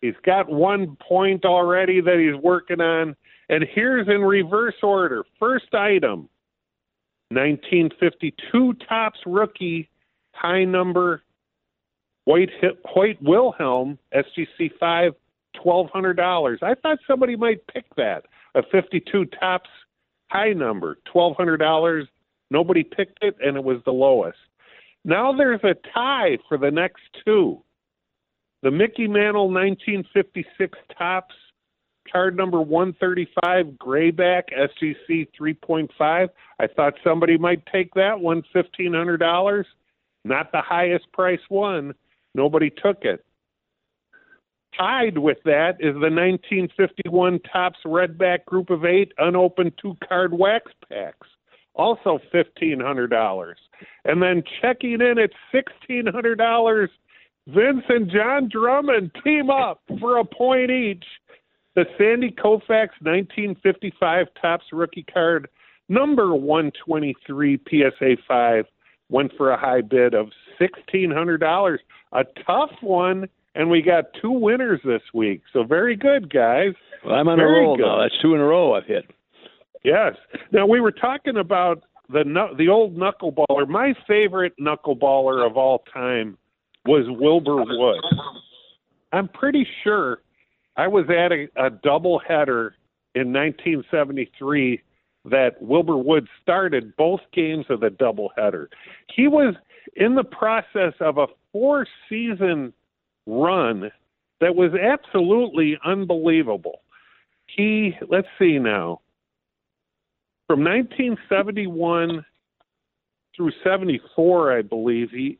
[0.00, 3.14] He's got one point already that he's working on.
[3.48, 5.24] And here's in reverse order.
[5.38, 6.28] First item
[7.28, 9.88] 1952 Topps rookie,
[10.32, 11.22] high number,
[12.24, 12.50] White,
[12.84, 15.12] Hoyt Wilhelm, SGC 5,
[15.64, 16.62] $1,200.
[16.62, 18.24] I thought somebody might pick that.
[18.54, 19.70] A 52 Topps
[20.30, 22.06] high number, $1,200.
[22.50, 24.38] Nobody picked it, and it was the lowest.
[25.04, 27.62] Now there's a tie for the next two.
[28.62, 31.34] The Mickey Mantle 1956 Topps,
[32.10, 36.28] card number 135, Grayback, SGC 3.5.
[36.60, 39.64] I thought somebody might take that one, $1,500.
[40.24, 41.94] Not the highest price one.
[42.34, 43.24] Nobody took it.
[44.76, 50.72] Tied with that is the 1951 Topps Redback Group of Eight unopened two card wax
[50.88, 51.28] packs,
[51.74, 53.54] also $1,500.
[54.04, 56.88] And then checking in at $1,600,
[57.48, 61.04] Vince and John Drummond team up for a point each.
[61.74, 65.48] The Sandy Koufax 1955 Topps rookie card,
[65.88, 68.64] number 123 PSA 5,
[69.10, 70.28] went for a high bid of
[70.60, 71.78] $1,600.
[72.12, 75.42] A tough one, and we got two winners this week.
[75.52, 76.72] So very good, guys.
[77.04, 77.82] Well, I'm on Very a roll good.
[77.82, 78.00] now.
[78.02, 79.04] That's two in a row I've hit.
[79.84, 80.14] Yes.
[80.52, 82.24] Now we were talking about the
[82.56, 83.68] the old knuckleballer.
[83.68, 86.38] My favorite knuckleballer of all time
[86.86, 88.00] was Wilbur Wood.
[89.12, 90.18] I'm pretty sure
[90.76, 92.74] I was at a, a double header
[93.14, 94.80] in 1973
[95.26, 98.66] that Wilbur Wood started both games of the doubleheader.
[99.14, 99.54] He was
[99.96, 102.72] in the process of a four season
[103.26, 103.90] run
[104.40, 106.80] that was absolutely unbelievable.
[107.46, 109.00] He, let's see now,
[110.48, 112.24] from 1971
[113.36, 115.38] through 74, I believe, he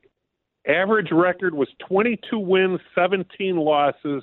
[0.66, 4.23] average record was 22 wins, 17 losses,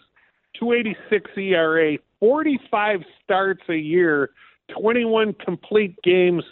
[0.57, 4.31] 286 ERA, 45 starts a year,
[4.79, 6.43] 21 complete games,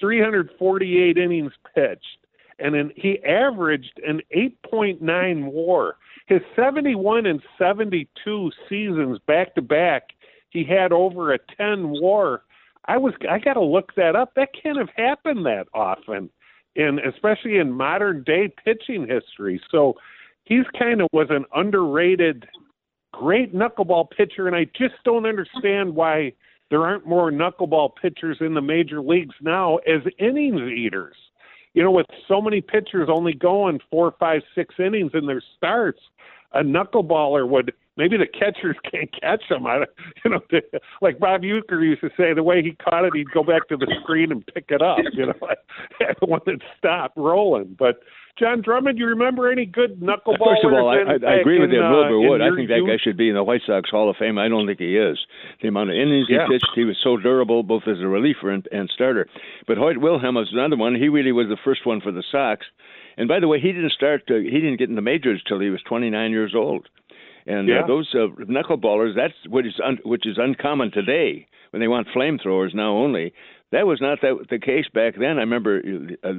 [0.00, 2.18] 348 innings pitched.
[2.58, 5.96] And then he averaged an 8.9 war.
[6.28, 10.10] His 71 and 72 seasons back to back,
[10.50, 12.42] he had over a 10 war.
[12.86, 14.32] I was I got to look that up.
[14.36, 16.30] That can't have happened that often
[16.76, 19.60] and especially in modern day pitching history.
[19.70, 19.94] So
[20.44, 22.46] he's kind of was an underrated
[23.12, 26.32] great knuckleball pitcher and I just don't understand why
[26.70, 31.16] there aren't more knuckleball pitchers in the major leagues now as innings eaters.
[31.78, 36.00] You know, with so many pitchers only going four, five, six innings in their starts,
[36.52, 39.66] a knuckleballer would maybe the catchers can't catch him.
[39.66, 39.84] I,
[40.24, 40.40] you know,
[41.02, 43.76] like Bob Uecker used to say, the way he caught it, he'd go back to
[43.76, 44.98] the screen and pick it up.
[45.12, 45.34] You know,
[45.98, 47.76] the one that stopped rolling.
[47.78, 48.00] But
[48.38, 50.62] John Drummond, you remember any good knuckleballers?
[50.62, 52.40] First of all, I, I, I agree with you, uh, Wilbur in Wood.
[52.40, 54.38] I think that guy should be in the White Sox Hall of Fame.
[54.38, 55.18] I don't think he is.
[55.60, 56.46] The amount of innings Yeah.
[56.46, 59.26] he pitched, he was so durable, both as a reliever and, and starter.
[59.66, 60.94] But Hoyt Wilhelm was another one.
[60.94, 62.64] He really was the first one for the Sox.
[63.16, 64.22] And by the way, he didn't start.
[64.30, 66.88] Uh, he didn't get in the majors till he was 29 years old.
[67.48, 67.80] And Yeah.
[67.80, 72.06] uh, those uh, knuckleballers, that's what is un- which is uncommon today when they want
[72.08, 73.32] flamethrowers now only.
[73.72, 75.38] That was not that the case back then.
[75.38, 75.82] I remember
[76.22, 76.32] uh,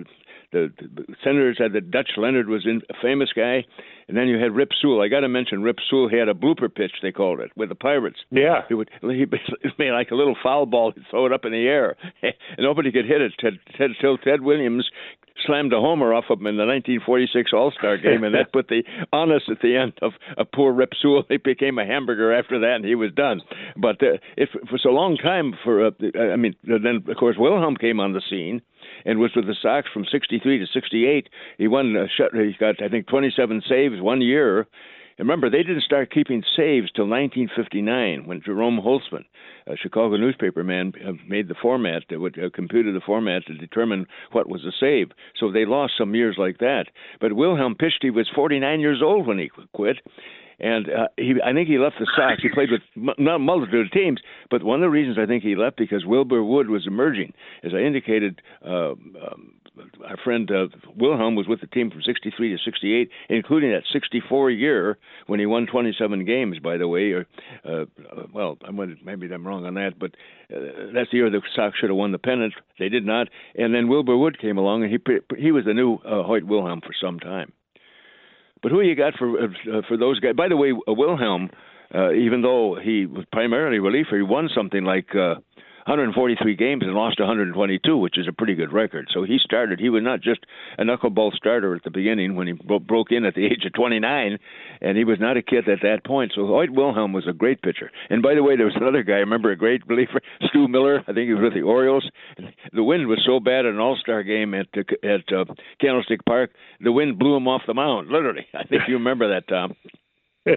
[0.51, 3.65] the, the Senators had the Dutch Leonard was in, a famous guy,
[4.07, 5.01] and then you had Rip Sewell.
[5.01, 6.09] I got to mention Rip Sewell.
[6.09, 8.19] He had a blooper pitch they called it with the Pirates.
[8.31, 9.25] Yeah, he would he
[9.77, 10.91] made like a little foul ball.
[10.91, 14.17] He'd throw it up in the air, and nobody could hit it Ted, Ted, till
[14.17, 14.89] Ted Williams
[15.45, 18.67] slammed a homer off of him in the 1946 All Star game, and that put
[18.67, 18.83] the
[19.13, 21.23] honest at the end of a poor Rip Sewell.
[21.29, 23.41] He became a hamburger after that, and he was done.
[23.77, 25.87] But uh, it was a long time for.
[25.87, 28.61] Uh, I mean, then of course Wilhelm came on the scene
[29.05, 31.29] and was with the Sox from 63 to 68.
[31.57, 31.95] He won.
[31.95, 34.67] Uh, shut, he got I think 27 saves one year.
[35.19, 39.25] And remember, they didn't start keeping saves till 1959 when Jerome Holtzman,
[39.67, 43.53] a Chicago newspaper man, uh, made the format that would uh, computed the format to
[43.55, 45.09] determine what was a save.
[45.37, 46.85] So they lost some years like that.
[47.19, 47.75] But Wilhelm.
[48.01, 49.97] He was 49 years old when he quit.
[50.59, 52.41] And uh, he, I think he left the Sox.
[52.41, 54.19] He played with m- not a multitude of teams,
[54.49, 57.33] but one of the reasons I think he left because Wilbur Wood was emerging.
[57.63, 59.53] As I indicated, uh, um,
[60.07, 64.51] our friend uh, Wilhelm was with the team from 63 to 68, including that 64
[64.51, 67.11] year when he won 27 games, by the way.
[67.11, 67.25] Or,
[67.63, 67.85] uh,
[68.33, 70.11] well, I'm gonna, maybe I'm wrong on that, but
[70.53, 72.53] uh, that's the year the Sox should have won the pennant.
[72.77, 73.27] They did not.
[73.55, 74.99] And then Wilbur Wood came along, and he
[75.37, 77.53] he was the new uh, Hoyt Wilhelm for some time.
[78.61, 79.47] But who you got for uh,
[79.87, 80.35] for those guys?
[80.35, 81.49] By the way, uh, Wilhelm,
[81.93, 85.35] uh, even though he was primarily reliever, he won something like uh,
[85.89, 89.07] 143 games and lost 122, which is a pretty good record.
[89.13, 89.79] So he started.
[89.79, 90.45] He was not just
[90.77, 93.73] a knuckleball starter at the beginning when he bro- broke in at the age of
[93.73, 94.37] 29,
[94.81, 96.31] and he was not a kid at that point.
[96.35, 97.91] So Hoyt Wilhelm was a great pitcher.
[98.09, 99.13] And by the way, there was another guy.
[99.13, 101.01] I remember a great reliever, Stu Miller.
[101.07, 102.09] I think he was with the Orioles.
[102.71, 104.67] The wind was so bad at an All-Star game at
[105.03, 105.45] at uh,
[105.81, 108.09] Candlestick Park, the wind blew him off the mound.
[108.09, 109.75] Literally, I think you remember that, Tom.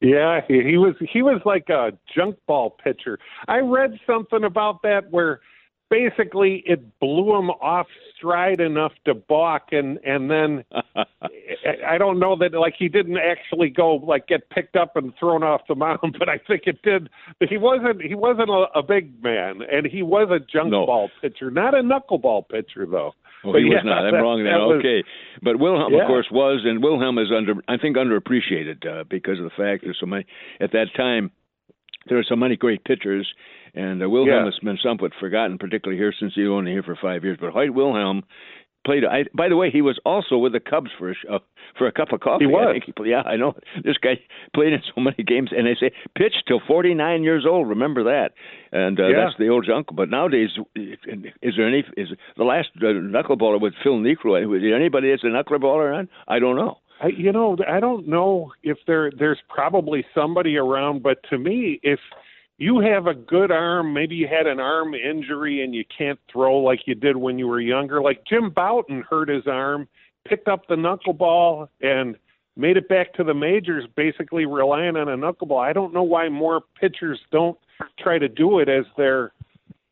[0.00, 3.18] Yeah, he, he was he was like a junk ball pitcher.
[3.48, 5.40] I read something about that where
[5.90, 10.64] basically it blew him off stride enough to balk and and then
[11.88, 15.42] I- don't know that like he didn't actually go like get picked up and thrown
[15.42, 17.08] off the mound, but I think it did.
[17.40, 20.86] But he wasn't he wasn't a, a big man and he was a junk No.
[20.86, 23.14] ball pitcher, not a knuckleball pitcher though.
[23.44, 24.04] Oh, he was not.
[24.06, 24.52] I'm that- wrong then.
[24.54, 25.04] was- okay,
[25.42, 26.00] but Wilhelm, Yeah.
[26.02, 29.84] of course, was, and Wilhelm is under, I think, underappreciated uh, because of the fact
[29.84, 30.24] there's so many.
[30.60, 31.30] At that time,
[32.08, 33.32] there are so many great pitchers,
[33.74, 34.44] and uh, Wilhelm Yeah.
[34.46, 37.38] has been somewhat forgotten, particularly here since he was only here for five years.
[37.40, 38.24] But Hoyt Wilhelm
[38.88, 39.04] played.
[39.04, 41.38] I, by the way, he was also with the Cubs for a uh,
[41.76, 42.44] for a cup of coffee.
[42.44, 42.76] He was.
[42.76, 43.54] I he played, yeah, I know.
[43.84, 44.18] This guy
[44.54, 47.68] played in so many games, and they say pitched till 49 years old.
[47.68, 48.30] Remember that?
[48.72, 49.24] And uh, Yeah.
[49.24, 49.88] that's the old junk.
[49.92, 51.84] But nowadays, is there any?
[51.96, 54.56] Is the last uh, knuckleballer with Phil Niekro?
[54.56, 56.08] Is there anybody that's a knuckleballer on?
[56.26, 56.78] I don't know.
[57.00, 61.78] I, you know, I don't know if there there's probably somebody around, but to me,
[61.82, 62.00] if
[62.58, 66.58] you have a good arm, maybe you had an arm injury and you can't throw
[66.58, 68.02] like you did when you were younger.
[68.02, 69.88] Like Jim Bouton hurt his arm,
[70.26, 72.16] picked up the knuckleball and
[72.56, 75.64] made it back to the majors, basically relying on a knuckleball.
[75.64, 77.56] I don't know why more pitchers don't
[78.00, 79.32] try to do it as their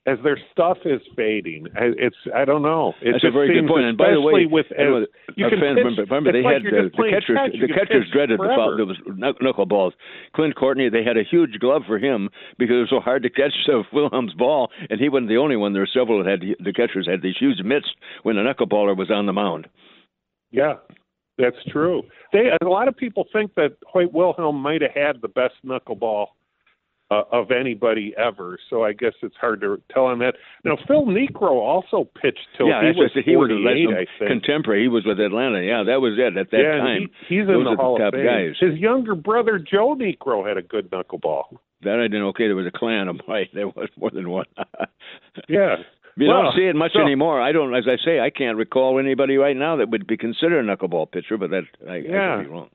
[0.06, 1.66] as their stuff is fading.
[1.74, 2.94] I, it's I don't know.
[3.02, 3.84] It That's a very good point.
[3.84, 6.62] And by the way, with you know, you can pitch, remember, remember they like had
[6.62, 7.36] the, the catchers.
[7.36, 7.52] catch.
[7.60, 8.76] The catchers dreaded the foul.
[8.76, 9.92] There was knuck- knuckleballs.
[10.34, 13.30] Clint Courtney, they had a huge glove for him because it was so hard to
[13.30, 15.72] catch uh, Wilhelm's ball, and he wasn't the only one.
[15.72, 17.90] There were several that had the catchers had these huge mitts
[18.22, 19.66] when the knuckleballer was on the mound.
[20.52, 20.74] Yeah,
[21.36, 22.02] that's true.
[22.32, 26.26] They a lot of people think that Hoyt Wilhelm might have had the best knuckleball
[27.10, 28.58] uh, of anybody ever.
[28.70, 30.34] So I guess it's hard to tell on that.
[30.64, 34.30] Now Phil Niekro also pitched till yeah, he was he was a 48, I think.
[34.30, 34.82] contemporary.
[34.82, 35.62] He was with Atlanta.
[35.62, 37.08] Yeah, that was it at that yeah, time.
[37.28, 38.26] he, he's Those in the Hall top of Fame.
[38.26, 38.56] guys.
[38.60, 41.56] His younger brother Joe Niekro had a good knuckleball.
[41.82, 42.22] That I didn't.
[42.34, 43.48] Okay, there was a clan of right.
[43.54, 44.46] There was more than one.
[45.48, 45.76] Yeah.
[46.18, 47.40] You Well, don't see it much so- anymore.
[47.42, 50.66] I don't, as I say, I can't recall anybody right now that would be considered
[50.66, 52.36] a knuckleball pitcher, but that I, I Yeah.
[52.38, 52.70] could be wrong.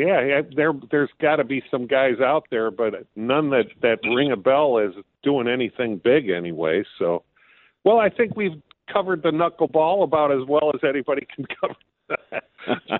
[0.00, 4.32] Yeah, there there's got to be some guys out there, but none that that ring
[4.32, 6.84] a bell as doing anything big anyway.
[6.98, 7.22] So,
[7.84, 11.74] well, I think we've covered the knuckleball about as well as anybody can cover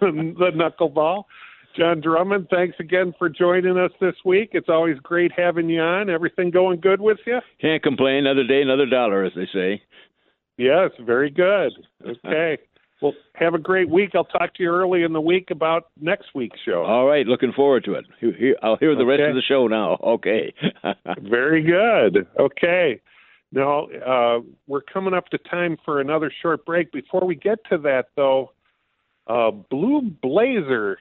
[0.01, 1.25] the knuckleball.
[1.77, 4.51] John Drummond, thanks again for joining us this week.
[4.53, 6.11] It's always great having you on.
[6.11, 7.39] Everything going good with you?
[7.61, 8.27] Can't complain.
[8.27, 9.81] Another day, another dollar, as they say.
[10.59, 11.73] Yes, very good.
[12.27, 12.59] Okay.
[13.01, 14.11] Well, have a great week.
[14.15, 16.85] I'll talk to you early in the week about next week's show.
[16.85, 18.57] All right, looking forward to it.
[18.63, 19.99] I'll hear the rest of the show now.
[20.11, 20.53] Okay.
[21.23, 22.27] Very good.
[22.39, 23.01] Okay.
[23.53, 26.93] Now, uh, we're coming up to time for another short break.
[26.93, 28.53] Before we get to that, though,
[29.27, 30.99] uh, Blue Blazer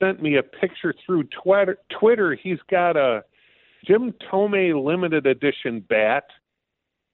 [0.00, 1.78] sent me a picture through Twitter.
[1.98, 2.34] Twitter.
[2.40, 3.24] He's got a
[3.86, 6.24] Jim Thome limited edition bat,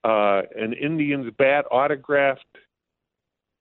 [0.04, 2.44] uh, an Indians bat autographed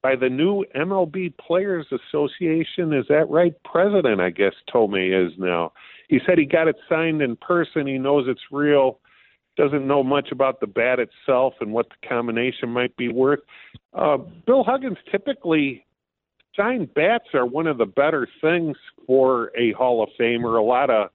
[0.08, 2.94] by the new MLB Players Association.
[2.94, 3.54] Is that right?
[3.66, 5.74] President, I guess Thome is now.
[6.08, 7.86] He said he got it signed in person.
[7.86, 9.00] He knows it's real.
[9.58, 13.42] Doesn't know much about the bat itself and what the combination might be worth.
[13.94, 14.16] Uh,
[14.46, 15.86] Bill Huggins typically
[16.56, 20.58] signed bats are one of the better things for a Hall of Famer.
[20.58, 21.10] A lot of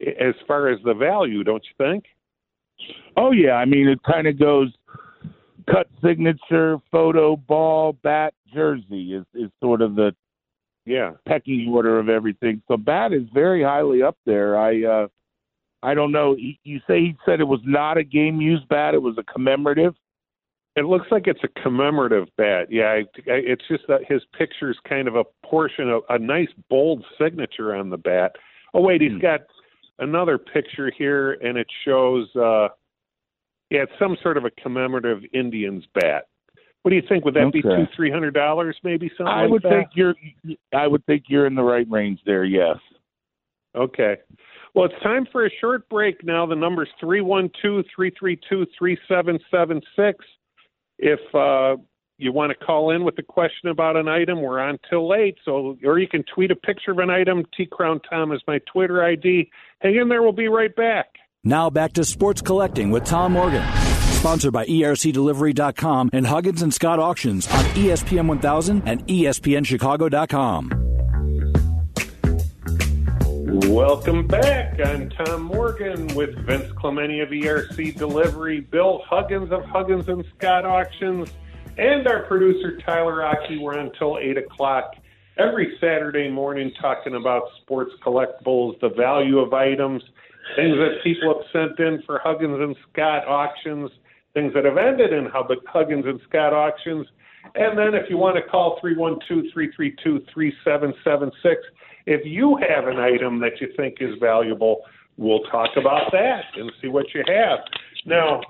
[0.00, 2.04] as far as the value, don't you think?
[3.16, 4.72] Oh yeah, I mean it kind of goes
[5.70, 10.14] cut signature, photo, ball, bat, jersey is is sort of the
[10.86, 11.12] Yeah.
[11.26, 12.62] pecking order of everything.
[12.68, 14.58] So bat is very highly up there.
[14.58, 15.08] I uh
[15.82, 16.34] I don't know.
[16.34, 19.22] He- You say he said it was not a game used bat; it was a
[19.24, 19.94] commemorative.
[20.76, 22.70] It looks like it's a commemorative bat.
[22.70, 26.50] Yeah, I, I, it's just that his picture's kind of a portion of a nice
[26.68, 28.36] bold signature on the bat.
[28.74, 29.40] Oh wait, he's got
[29.98, 32.34] another picture here, and it shows.
[32.36, 32.68] uh
[33.70, 36.26] Yeah, it's some sort of a commemorative Indians bat.
[36.82, 37.24] What do you think?
[37.24, 39.70] Would that be two, three hundred dollars, maybe something I like would that?
[39.70, 40.14] think you're.
[40.72, 42.44] I would think you're in the right range there.
[42.44, 42.76] Yes.
[43.76, 44.16] Okay.
[44.74, 46.46] Well, it's time for a short break now.
[46.46, 50.24] The number's 312 332 3776.
[50.98, 51.80] If uh,
[52.18, 55.38] you want to call in with a question about an item, we're on till late.
[55.44, 57.44] So, or you can tweet a picture of an item.
[57.56, 59.50] T Crown Tom is my Twitter ID.
[59.80, 60.22] Hang in there.
[60.22, 61.08] We'll be right back.
[61.42, 63.66] Now back to sports collecting with Tom Morgan.
[64.18, 70.70] Sponsored by ERCDelivery.com and Huggins and Scott Auctions on ESPN 1000 and ESPNChicago.com.
[73.72, 74.78] Welcome back.
[74.84, 80.66] I'm Tom Morgan with Vince Clemente of ERC Delivery, Bill Huggins of Huggins and Scott
[80.66, 81.30] Auctions,
[81.78, 83.56] and our producer Tyler Aki.
[83.56, 84.92] We're until 8 o'clock
[85.38, 90.02] every Saturday morning talking about sports collectibles, the value of items,
[90.56, 93.90] things that people have sent in for Huggins and Scott Auctions,
[94.34, 97.06] things that have ended in Huggins and Scott Auctions.
[97.54, 101.60] And then if you want to call 312 332 3776,
[102.06, 104.82] if you have an item that you think is valuable,
[105.16, 107.60] we'll talk about that and see what you have.
[108.06, 108.40] Now,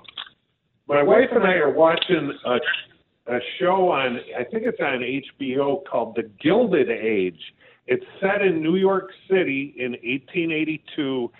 [0.87, 5.83] my wife and I are watching a, a show on, I think it's on HBO
[5.85, 7.39] called The Gilded Age.
[7.87, 11.31] It's set in New York City in 1882.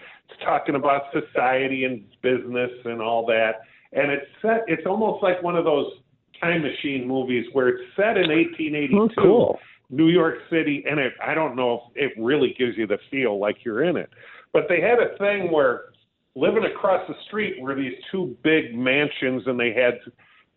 [0.43, 3.61] Talking about society and business and all that.
[3.93, 5.91] And it's set, it's almost like one of those
[6.39, 8.97] time machine movies where it's set in 1882.
[8.97, 9.59] Oh, cool.
[9.89, 13.39] New York City, and it, I don't know if it really gives you the feel
[13.39, 14.09] like you're in it.
[14.53, 15.91] But they had a thing where
[16.35, 19.99] living across the street were these two big mansions, and they had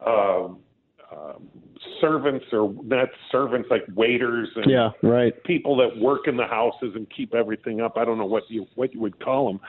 [0.07, 0.61] um,
[1.17, 1.49] um,
[2.01, 5.33] servants or not servants, like waiters and Yeah, right.
[5.45, 7.97] people that work in the houses and keep everything up.
[7.97, 9.61] I don't know what you what you would call them.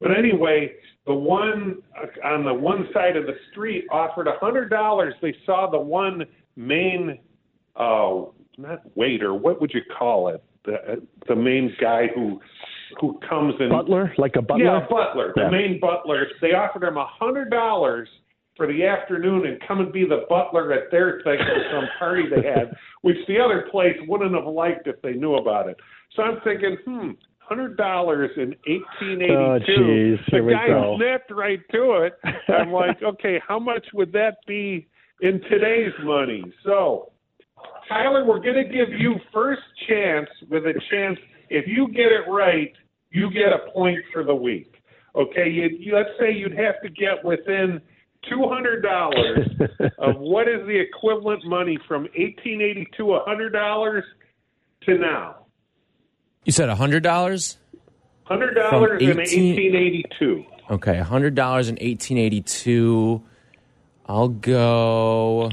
[0.00, 0.72] But anyway,
[1.06, 5.14] the one uh, on the one side of the street offered a hundred dollars.
[5.20, 6.24] They saw the one
[6.56, 7.18] main,
[7.76, 8.22] uh,
[8.58, 9.34] not waiter.
[9.34, 10.42] What would you call it?
[10.64, 12.40] The the main guy who
[13.00, 14.64] who comes in Butler, like a butler.
[14.64, 16.26] yeah, butler, the main butler.
[16.40, 18.08] They offered him a hundred dollars
[18.56, 22.24] for the afternoon and come and be the butler at their thing for some party
[22.28, 25.76] they had, which the other place wouldn't have liked if they knew about it.
[26.14, 29.34] So I'm thinking, hmm, hundred dollars in 1882.
[29.34, 30.96] Oh, geez, the guy go.
[30.96, 32.12] snapped right to it.
[32.48, 34.88] I'm like, okay, how much would that be
[35.20, 36.44] in today's money?
[36.64, 37.12] So,
[37.88, 41.18] Tyler, we're going to give you first chance with a chance.
[41.48, 42.72] If you get it right,
[43.10, 44.74] you get a point for the week.
[45.16, 47.80] Okay, you, you, let's say you'd have to get within
[48.28, 49.48] two hundred dollars
[49.98, 54.04] of what is the equivalent money from eighteen eighty two, a hundred dollars
[54.82, 55.36] to now.
[56.44, 57.58] You said a hundred dollars.
[58.24, 60.44] Hundred dollars in 18 eighteen eighty two.
[60.70, 63.22] Okay, hundred dollars in eighteen eighty two.
[64.06, 65.50] I'll go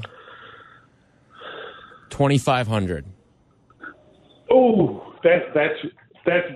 [2.09, 3.05] twenty five hundred.
[4.51, 5.93] Oh, that's that's
[6.25, 6.47] that's.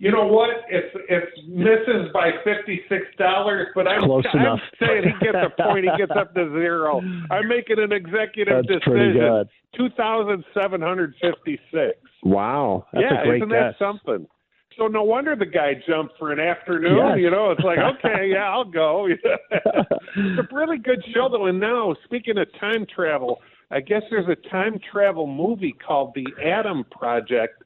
[0.00, 0.48] You know what?
[0.70, 4.60] It's it's misses by fifty six dollars, but I'm, Close I'm enough.
[4.80, 5.84] saying he gets a point.
[5.84, 7.02] He gets up to zero.
[7.30, 9.44] I'm making an executive That's decision.
[9.76, 11.98] Two thousand seven hundred fifty six.
[12.22, 13.74] Wow, that's yeah, a great isn't guess.
[13.78, 14.26] that something?
[14.78, 16.96] So no wonder the guy jumped for an afternoon.
[16.96, 17.18] Yes.
[17.18, 19.06] You know, it's like okay, yeah, I'll go.
[19.10, 19.22] it's
[20.16, 21.44] a really good show though.
[21.44, 26.26] And now, speaking of time travel, I guess there's a time travel movie called The
[26.42, 27.62] Adam Project.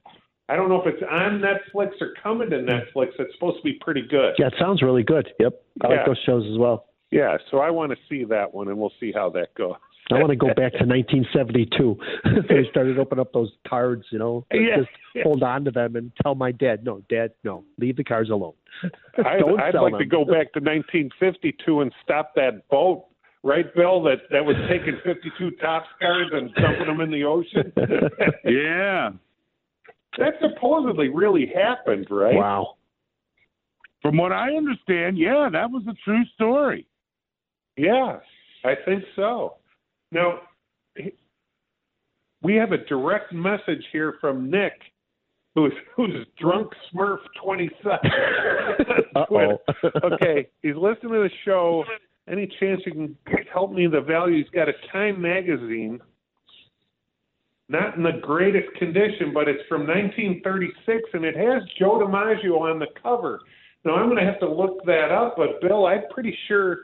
[0.49, 3.12] I don't know if it's on Netflix or coming to Netflix.
[3.18, 4.34] It's supposed to be pretty good.
[4.38, 5.28] Yeah, it sounds really good.
[5.40, 5.97] Yep, I Yeah.
[5.97, 6.86] like those shows as well.
[7.11, 9.74] Yeah, so I want to see that one, and we'll see how that goes.
[10.12, 11.97] I want to go back to 1972.
[12.49, 14.45] they started opening up those cards, you know.
[14.53, 14.78] Yeah.
[14.78, 14.90] Just
[15.22, 18.53] hold on to them and tell my dad, no, dad, no, leave the cards alone.
[19.24, 23.07] I'd, Don't I'd sell like to go back to 1952 and stop that boat,
[23.42, 24.03] right, Bill?
[24.03, 27.72] That that was taking 52 Topps cards and dumping them in the ocean.
[28.45, 29.11] Yeah.
[30.18, 32.34] That supposedly really happened, right?
[32.34, 32.76] Wow.
[34.02, 36.86] From what I understand, yeah, that was a true story.
[37.76, 38.18] Yeah,
[38.64, 39.54] I think so.
[40.12, 40.40] Now,
[42.42, 44.74] we have a direct message here from Nick,
[45.54, 48.10] who's who's drunk Smurf twenty seven.
[50.04, 51.84] Okay, he's listening to the show.
[52.28, 53.16] Any chance you can
[53.52, 53.86] help me?
[53.86, 54.38] The value.
[54.38, 56.00] He's got a Time magazine,
[57.68, 62.78] not in the greatest condition, but it's from 1936, and it has Joe DiMaggio on
[62.78, 63.40] the cover.
[63.84, 66.80] Now I'm going to have to look that up, but Bill, I'm pretty sure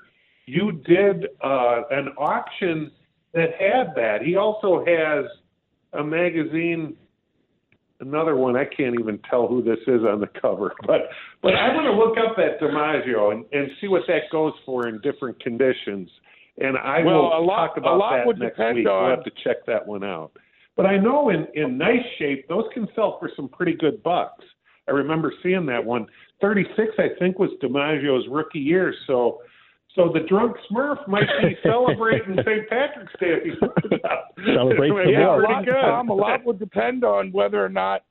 [0.47, 2.91] you did uh, an auction
[3.35, 4.23] that had that.
[4.23, 5.25] He also has
[5.93, 6.97] a magazine,
[8.01, 8.57] another one.
[8.57, 11.03] I can't even tell who this is on the cover, but
[11.43, 14.89] but I'm going to look up that DiMaggio and, and see what that goes for
[14.89, 16.09] in different conditions.
[16.59, 18.87] And I Well, will a lot- talk a about lot that would next depend week.
[18.87, 20.33] We'll have to check that one out.
[20.81, 24.43] But I know in in nice shape, those can sell for some pretty good bucks.
[24.89, 26.07] I remember seeing that one.
[26.41, 28.95] 36, I think, was DiMaggio's rookie year.
[29.07, 29.43] So,
[29.95, 32.67] so the drunk Smurf might be celebrating St.
[32.71, 33.59] Patrick's Day if he's
[34.57, 35.83] Celebrate It might some Yeah, a pretty lot, good.
[35.83, 38.07] Tom, a lot would depend on whether or not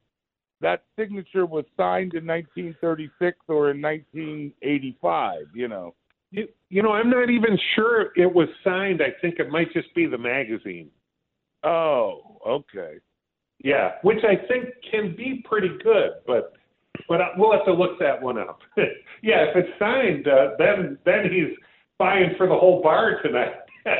[0.61, 5.47] that signature was signed in 1936 or in 1985.
[5.55, 5.95] You know.
[6.29, 9.01] You, you know, I'm not even sure it was signed.
[9.01, 10.91] I think it might just be the magazine.
[11.63, 12.95] Oh, okay.
[13.63, 16.53] Yeah, which I think can be pretty good, but
[17.07, 18.59] but we'll have to look that one up.
[19.21, 21.55] yeah, if it's signed, uh, then then he's
[21.97, 23.53] buying for the whole bar tonight.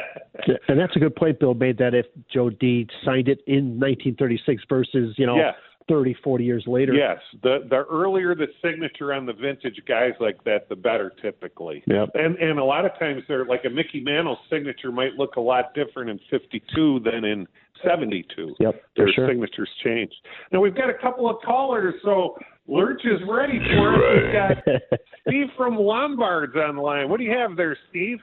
[0.47, 3.79] Yeah, and that's a good point Bill made that if Joe D signed it in
[3.79, 5.55] 1936 versus, you know, Yes.
[5.89, 6.93] 30, 40 years later.
[6.93, 11.83] Yes, the the earlier the signature on the vintage guys like that, the better typically.
[11.87, 12.09] Yep.
[12.13, 15.41] And and a lot of times they're like a Mickey Mantle signature might look a
[15.41, 17.47] lot different in '52 than in
[17.83, 18.55] '72.
[18.59, 19.27] Yep, Their sure.
[19.27, 20.11] signatures change.
[20.53, 22.37] Now we've got a couple of callers, so
[22.67, 24.21] Lurch is ready for us.
[24.23, 27.09] We've got Steve from Lombards on the line.
[27.09, 28.19] What do you have there, Steve?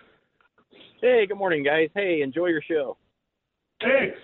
[1.01, 1.89] Hey, good morning, guys.
[1.95, 2.97] Hey, enjoy your show.
[3.81, 4.17] Thanks.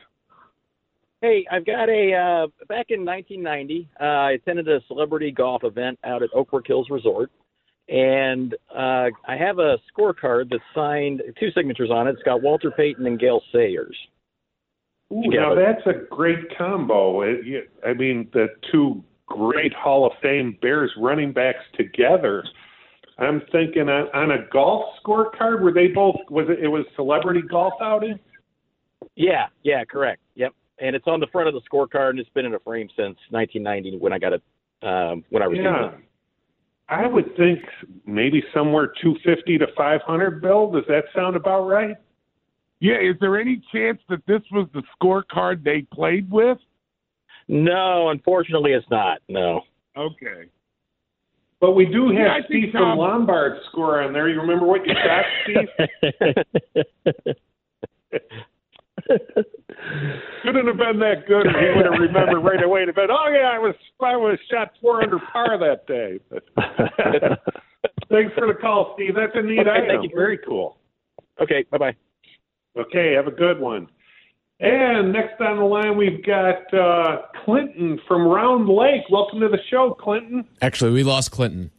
[1.22, 3.88] Hey, I've got a uh, back in 1990.
[4.00, 7.30] Uh, I attended a celebrity golf event out at Oakbrook Hills Resort,
[7.88, 12.14] and uh, I have a scorecard that's signed two signatures on it.
[12.14, 13.96] It's got Walter Payton and Gale Sayers.
[15.12, 17.20] Ooh, now that's a great combo.
[17.22, 22.42] It, you- I mean, the two great Hall of Fame Bears running backs together.
[23.18, 25.60] I'm thinking on, on a golf scorecard.
[25.60, 26.16] Were they both?
[26.30, 26.64] Was it?
[26.64, 28.18] It was celebrity golf outing.
[29.14, 30.20] Yeah, yeah, correct.
[30.34, 30.52] Yep,
[30.82, 33.16] and it's on the front of the scorecard, and it's been in a frame since
[33.30, 34.42] 1990 when I got it
[34.82, 35.88] um, when I received Yeah.
[35.90, 35.94] it.
[36.88, 37.60] I would think
[38.04, 40.42] maybe somewhere 250 to 500.
[40.42, 41.96] Bill, does that sound about right?
[42.80, 46.58] Yeah, is there any chance that this was the scorecard they played with?
[47.48, 49.18] No, unfortunately, it's not.
[49.28, 49.62] No.
[49.96, 50.48] Okay.
[51.60, 54.28] But we do have Yeah, I think Steve from Tom- Lombard score on there.
[54.28, 57.34] You remember what you got, Steve?
[60.42, 62.84] Couldn't have been that good, or he would have remembered right away.
[62.84, 66.18] To been, oh yeah, I was I was shot four under par that day.
[68.10, 69.14] Thanks for the call, Steve.
[69.14, 69.86] That's a neat Okay, item.
[69.88, 70.10] thank you.
[70.14, 70.78] Very cool.
[71.40, 71.96] Okay, bye bye.
[72.76, 73.88] Okay, have a good one.
[74.60, 79.02] And next on the line, we've got uh, Clinton from Round Lake.
[79.10, 80.46] Welcome to the show, Clinton.
[80.60, 81.70] Actually, we lost Clinton.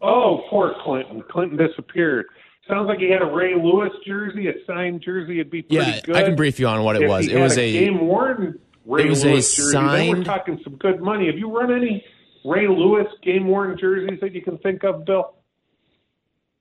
[0.00, 1.22] Oh, poor Clinton.
[1.30, 2.26] Clinton disappeared.
[2.72, 5.40] Sounds like he had a Ray Lewis jersey, a signed jersey.
[5.40, 6.16] It'd be pretty Yeah, good.
[6.16, 7.26] I can brief you on what it If was.
[7.26, 9.78] he It was had a- game worn Ray it was a Lewis jersey.
[9.78, 11.26] Then we're talking some good money.
[11.26, 12.02] Have you run any
[12.44, 15.34] Ray Lewis game worn jerseys that you can think of, Bill?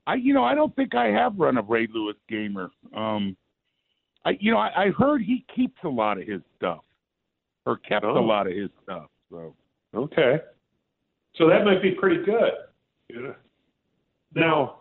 [0.06, 2.72] I, you know, I don't think I have run a Ray Lewis gamer.
[2.94, 3.38] Um,
[4.26, 6.84] I, you know, I, I heard he keeps a lot of his stuff,
[7.66, 8.18] or kept Oh.
[8.18, 9.10] a lot of his stuff.
[9.32, 9.56] So
[9.96, 10.40] Okay.
[11.36, 12.52] So that might be pretty good.
[13.10, 13.34] Yeah.
[14.36, 14.81] Now,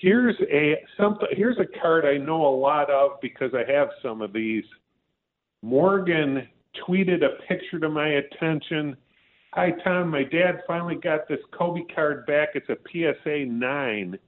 [0.00, 1.28] here's a something.
[1.32, 4.64] Here's a card I know a lot of because I have some of these.
[5.62, 6.48] Morgan
[6.88, 8.96] tweeted a picture to my attention.
[9.52, 12.50] Hi Tom, my dad finally got this Kobe card back.
[12.54, 14.18] It's a PSA nine.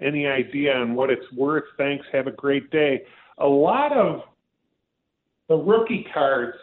[0.00, 1.64] Any idea on what it's worth?
[1.78, 2.04] Thanks.
[2.12, 3.02] Have a great day.
[3.38, 4.22] A lot of
[5.48, 6.56] the rookie cards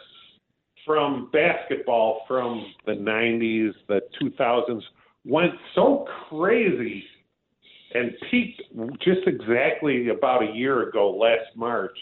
[0.86, 4.82] from basketball from the 90s, the 2000s
[5.24, 7.04] went so crazy
[7.94, 8.62] and peaked
[9.00, 11.96] just exactly about a year ago, last March.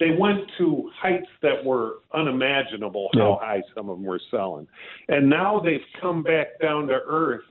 [0.00, 4.66] They went to heights that were unimaginable how high some of them were selling.
[5.08, 7.44] And now they've come back down to earth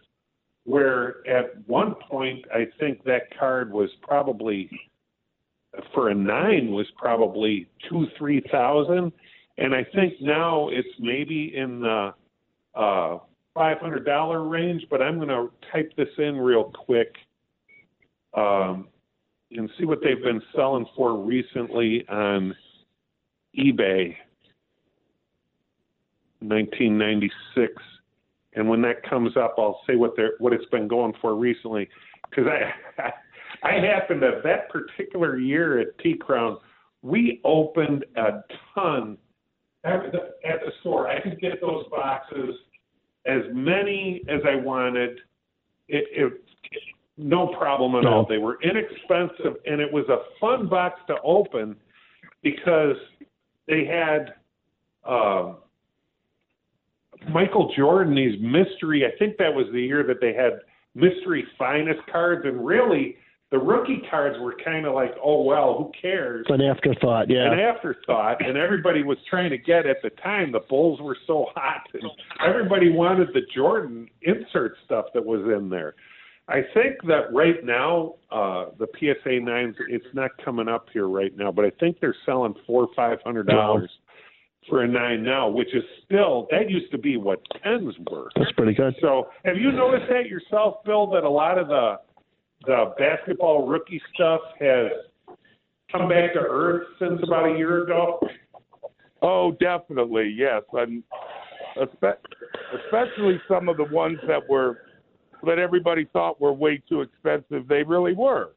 [0.65, 4.69] where at one point I think that card was probably
[5.93, 9.11] for a nine was probably two, three thousand.
[9.57, 12.13] And I think now it's maybe in the
[12.75, 13.19] uh,
[13.53, 14.83] five hundred dollar range.
[14.89, 17.13] But I'm going to type this in real quick
[18.35, 18.87] um,
[19.51, 22.55] and see what they've been selling for recently on
[23.57, 24.15] eBay.
[26.39, 27.73] 1996,
[28.55, 31.87] and when that comes up, I'll say what they're what it's been going for recently.
[32.29, 33.11] Because I
[33.63, 36.57] I happened to that particular year at T Crown,
[37.01, 38.43] we opened a
[38.75, 39.17] ton
[39.83, 41.07] at the, at the store.
[41.07, 42.55] I could get those boxes
[43.25, 45.19] as many as I wanted.
[45.87, 46.33] It, it
[47.17, 48.25] no problem at all.
[48.27, 51.75] They were inexpensive, and it was a fun box to open
[52.41, 52.95] because
[53.67, 54.33] they had
[55.07, 55.57] um,
[57.31, 58.15] Michael Jordan.
[58.15, 59.05] These mystery.
[59.05, 60.61] I think that was the year that they had
[60.95, 63.17] mystery finest cards, and really
[63.51, 66.43] the rookie cards were kind of like, oh well, who cares?
[66.49, 67.51] An afterthought, yeah.
[67.53, 70.51] an afterthought, and everybody was trying to get at the time.
[70.51, 72.09] The Bulls were so hot, and
[72.43, 75.93] everybody wanted the Jordan insert stuff that was in there.
[76.47, 81.35] I think that right now, uh, the PSA nines, it's not coming up here right
[81.37, 83.89] now, but I think they're selling four or five hundred dollars
[84.69, 88.29] for a nine now, which is still that used to be what tens were.
[88.35, 88.93] That's pretty good.
[88.99, 91.07] So, have you noticed that yourself, Bill?
[91.11, 91.95] That a lot of the
[92.65, 94.87] the basketball rookie stuff has
[95.91, 98.19] come back to earth since about a year ago.
[99.21, 101.03] Oh, definitely, yes, and
[101.77, 102.17] espe-
[102.83, 104.79] especially some of the ones that were
[105.45, 107.67] that everybody thought were way too expensive.
[107.67, 108.51] They really were.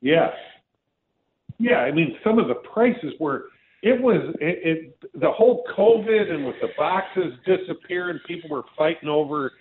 [0.00, 0.32] Yes.
[1.58, 3.46] Yeah, I mean, some of the prices were.
[3.82, 4.58] It was it,
[5.02, 9.52] it the whole COVID and with the boxes disappearing, people were fighting over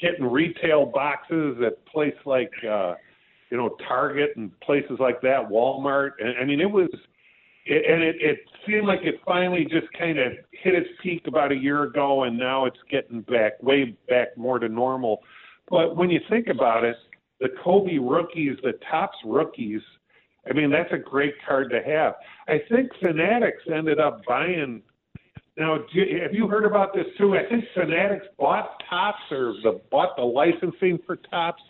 [0.00, 2.94] getting retail boxes at places like uh,
[3.50, 6.12] you know Target and places like that, Walmart.
[6.20, 6.88] And I mean, it was.
[7.66, 11.50] It, and it, it seemed like it finally just kind of hit its peak about
[11.52, 15.20] a year ago, and now it's getting back way back more to normal.
[15.68, 16.96] But when you think about it,
[17.40, 19.82] the Kobe rookies, the Topps rookies,
[20.48, 22.14] I mean, that's a great card to have.
[22.46, 24.82] I think Fanatics ended up buying
[25.56, 27.34] Now, you, have you heard about this too?
[27.36, 31.62] I think Fanatics bought Topps or the bought the licensing for Topps,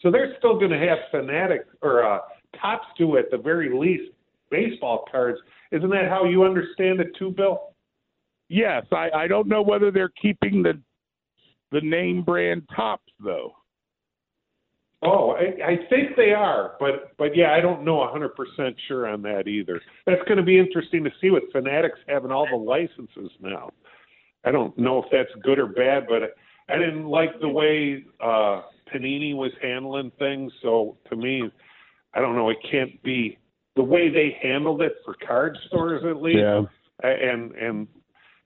[0.00, 2.20] so they're still going to have Fanatics or uh,
[2.60, 4.12] Topps do at the very least
[4.52, 5.40] baseball cards.
[5.72, 7.74] Isn't that how you understand it too, Bill?
[8.48, 10.80] Yes, I, I don't know whether they're keeping the
[11.72, 13.52] the name brand Topps though.
[15.02, 19.22] Oh, I, I think they are, but but yeah, I don't know 100% sure on
[19.22, 19.80] that either.
[20.06, 23.70] That's going to be interesting to see with Fanatics having all the licenses now.
[24.44, 26.34] I don't know if that's good or bad, but
[26.68, 30.52] I didn't like the way uh Panini was handling things.
[30.60, 31.50] So to me,
[32.14, 32.50] I don't know.
[32.50, 33.38] It can't be
[33.76, 36.64] the way they handled it for card stores at least, Yeah.
[37.02, 37.88] and and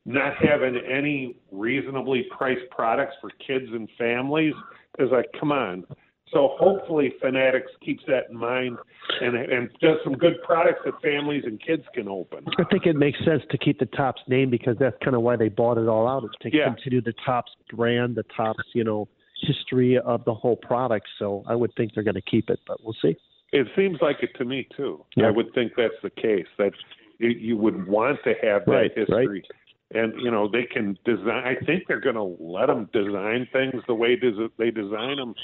[0.04, 4.54] not having any reasonably priced products for kids and families
[5.00, 5.84] is like, come on.
[6.32, 8.78] So hopefully Fanatics keeps that in mind
[9.20, 12.44] and and does some good products that families and kids can open.
[12.58, 15.36] I think it makes sense to keep the Topps name because that's kind of why
[15.36, 16.66] they bought it all out is to Yeah.
[16.66, 19.08] continue the Topps brand, the Topps, you know,
[19.42, 21.06] history of the whole product.
[21.18, 23.16] So I would think they're going to keep it, but we'll see.
[23.56, 25.04] It seems like it to me too.
[25.16, 25.28] Yeah.
[25.28, 26.46] I would think that's the case.
[26.58, 26.72] That
[27.18, 29.44] you, you would want to have that Right, history,
[29.94, 31.44] and you know they can design.
[31.46, 34.16] I think they're going to let them design things the way
[34.58, 35.34] they design them,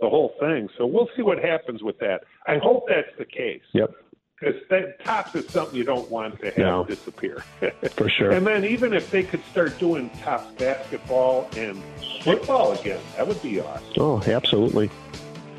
[0.00, 0.68] the whole thing.
[0.78, 2.22] So we'll see what happens with that.
[2.46, 3.62] I hope that's the case.
[3.72, 3.90] Yep.
[4.38, 6.84] Because that Topps is something you don't want to have No.
[6.84, 7.42] disappear.
[7.96, 8.32] For sure.
[8.32, 11.82] And then even if they could start doing Topps basketball and
[12.22, 13.82] football again, that would be awesome.
[13.96, 14.90] Oh, absolutely.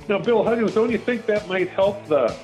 [0.08, 2.36] Now, Bill Huggins, don't you think that might help the?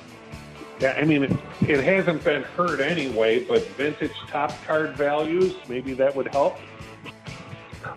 [0.80, 5.94] Yeah, I mean, it, it hasn't been hurt anyway, but vintage Topps card values, maybe
[5.94, 6.58] that would help.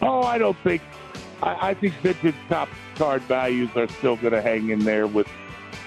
[0.01, 0.81] Oh, I don't think.
[1.41, 5.27] I, I think vintage Topps card values are still going to hang in there with,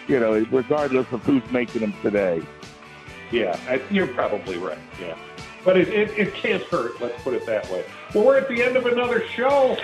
[0.09, 2.43] you know, regardless of who's making them today.
[3.31, 4.79] Yeah, I, you're probably right.
[5.01, 5.17] Yeah,
[5.65, 7.01] but it, it it can't hurt.
[7.01, 7.85] Let's put it that way.
[8.15, 9.79] Well, we're at the end of another show.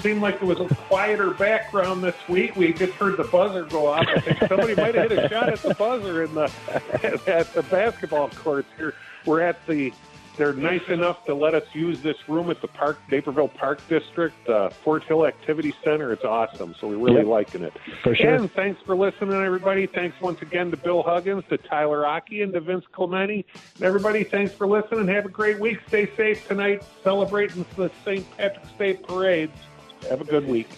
[0.00, 2.54] Seemed like there was a quieter background this week.
[2.54, 4.06] We just heard the buzzer go off.
[4.06, 6.50] I think somebody might have hit a shot at the buzzer in the
[7.26, 8.94] at the basketball courts here.
[9.26, 9.92] We're at the.
[10.36, 14.48] They're nice enough to let us use this room at the Park Naperville Park District,
[14.48, 16.12] uh, Fort Hill Activity Center.
[16.12, 17.26] It's awesome, so we're really Yep.
[17.26, 17.72] liking it.
[18.04, 18.34] For sure.
[18.36, 19.86] And thanks for listening, everybody.
[19.86, 23.44] Thanks once again to Bill Huggins, to Tyler Aki, and to Vince Clemente.
[23.74, 25.08] And everybody, thanks for listening.
[25.08, 25.78] Have a great week.
[25.88, 28.24] Stay safe tonight, celebrating the St.
[28.36, 29.58] Patrick's Day parades.
[30.10, 30.68] Have a good week.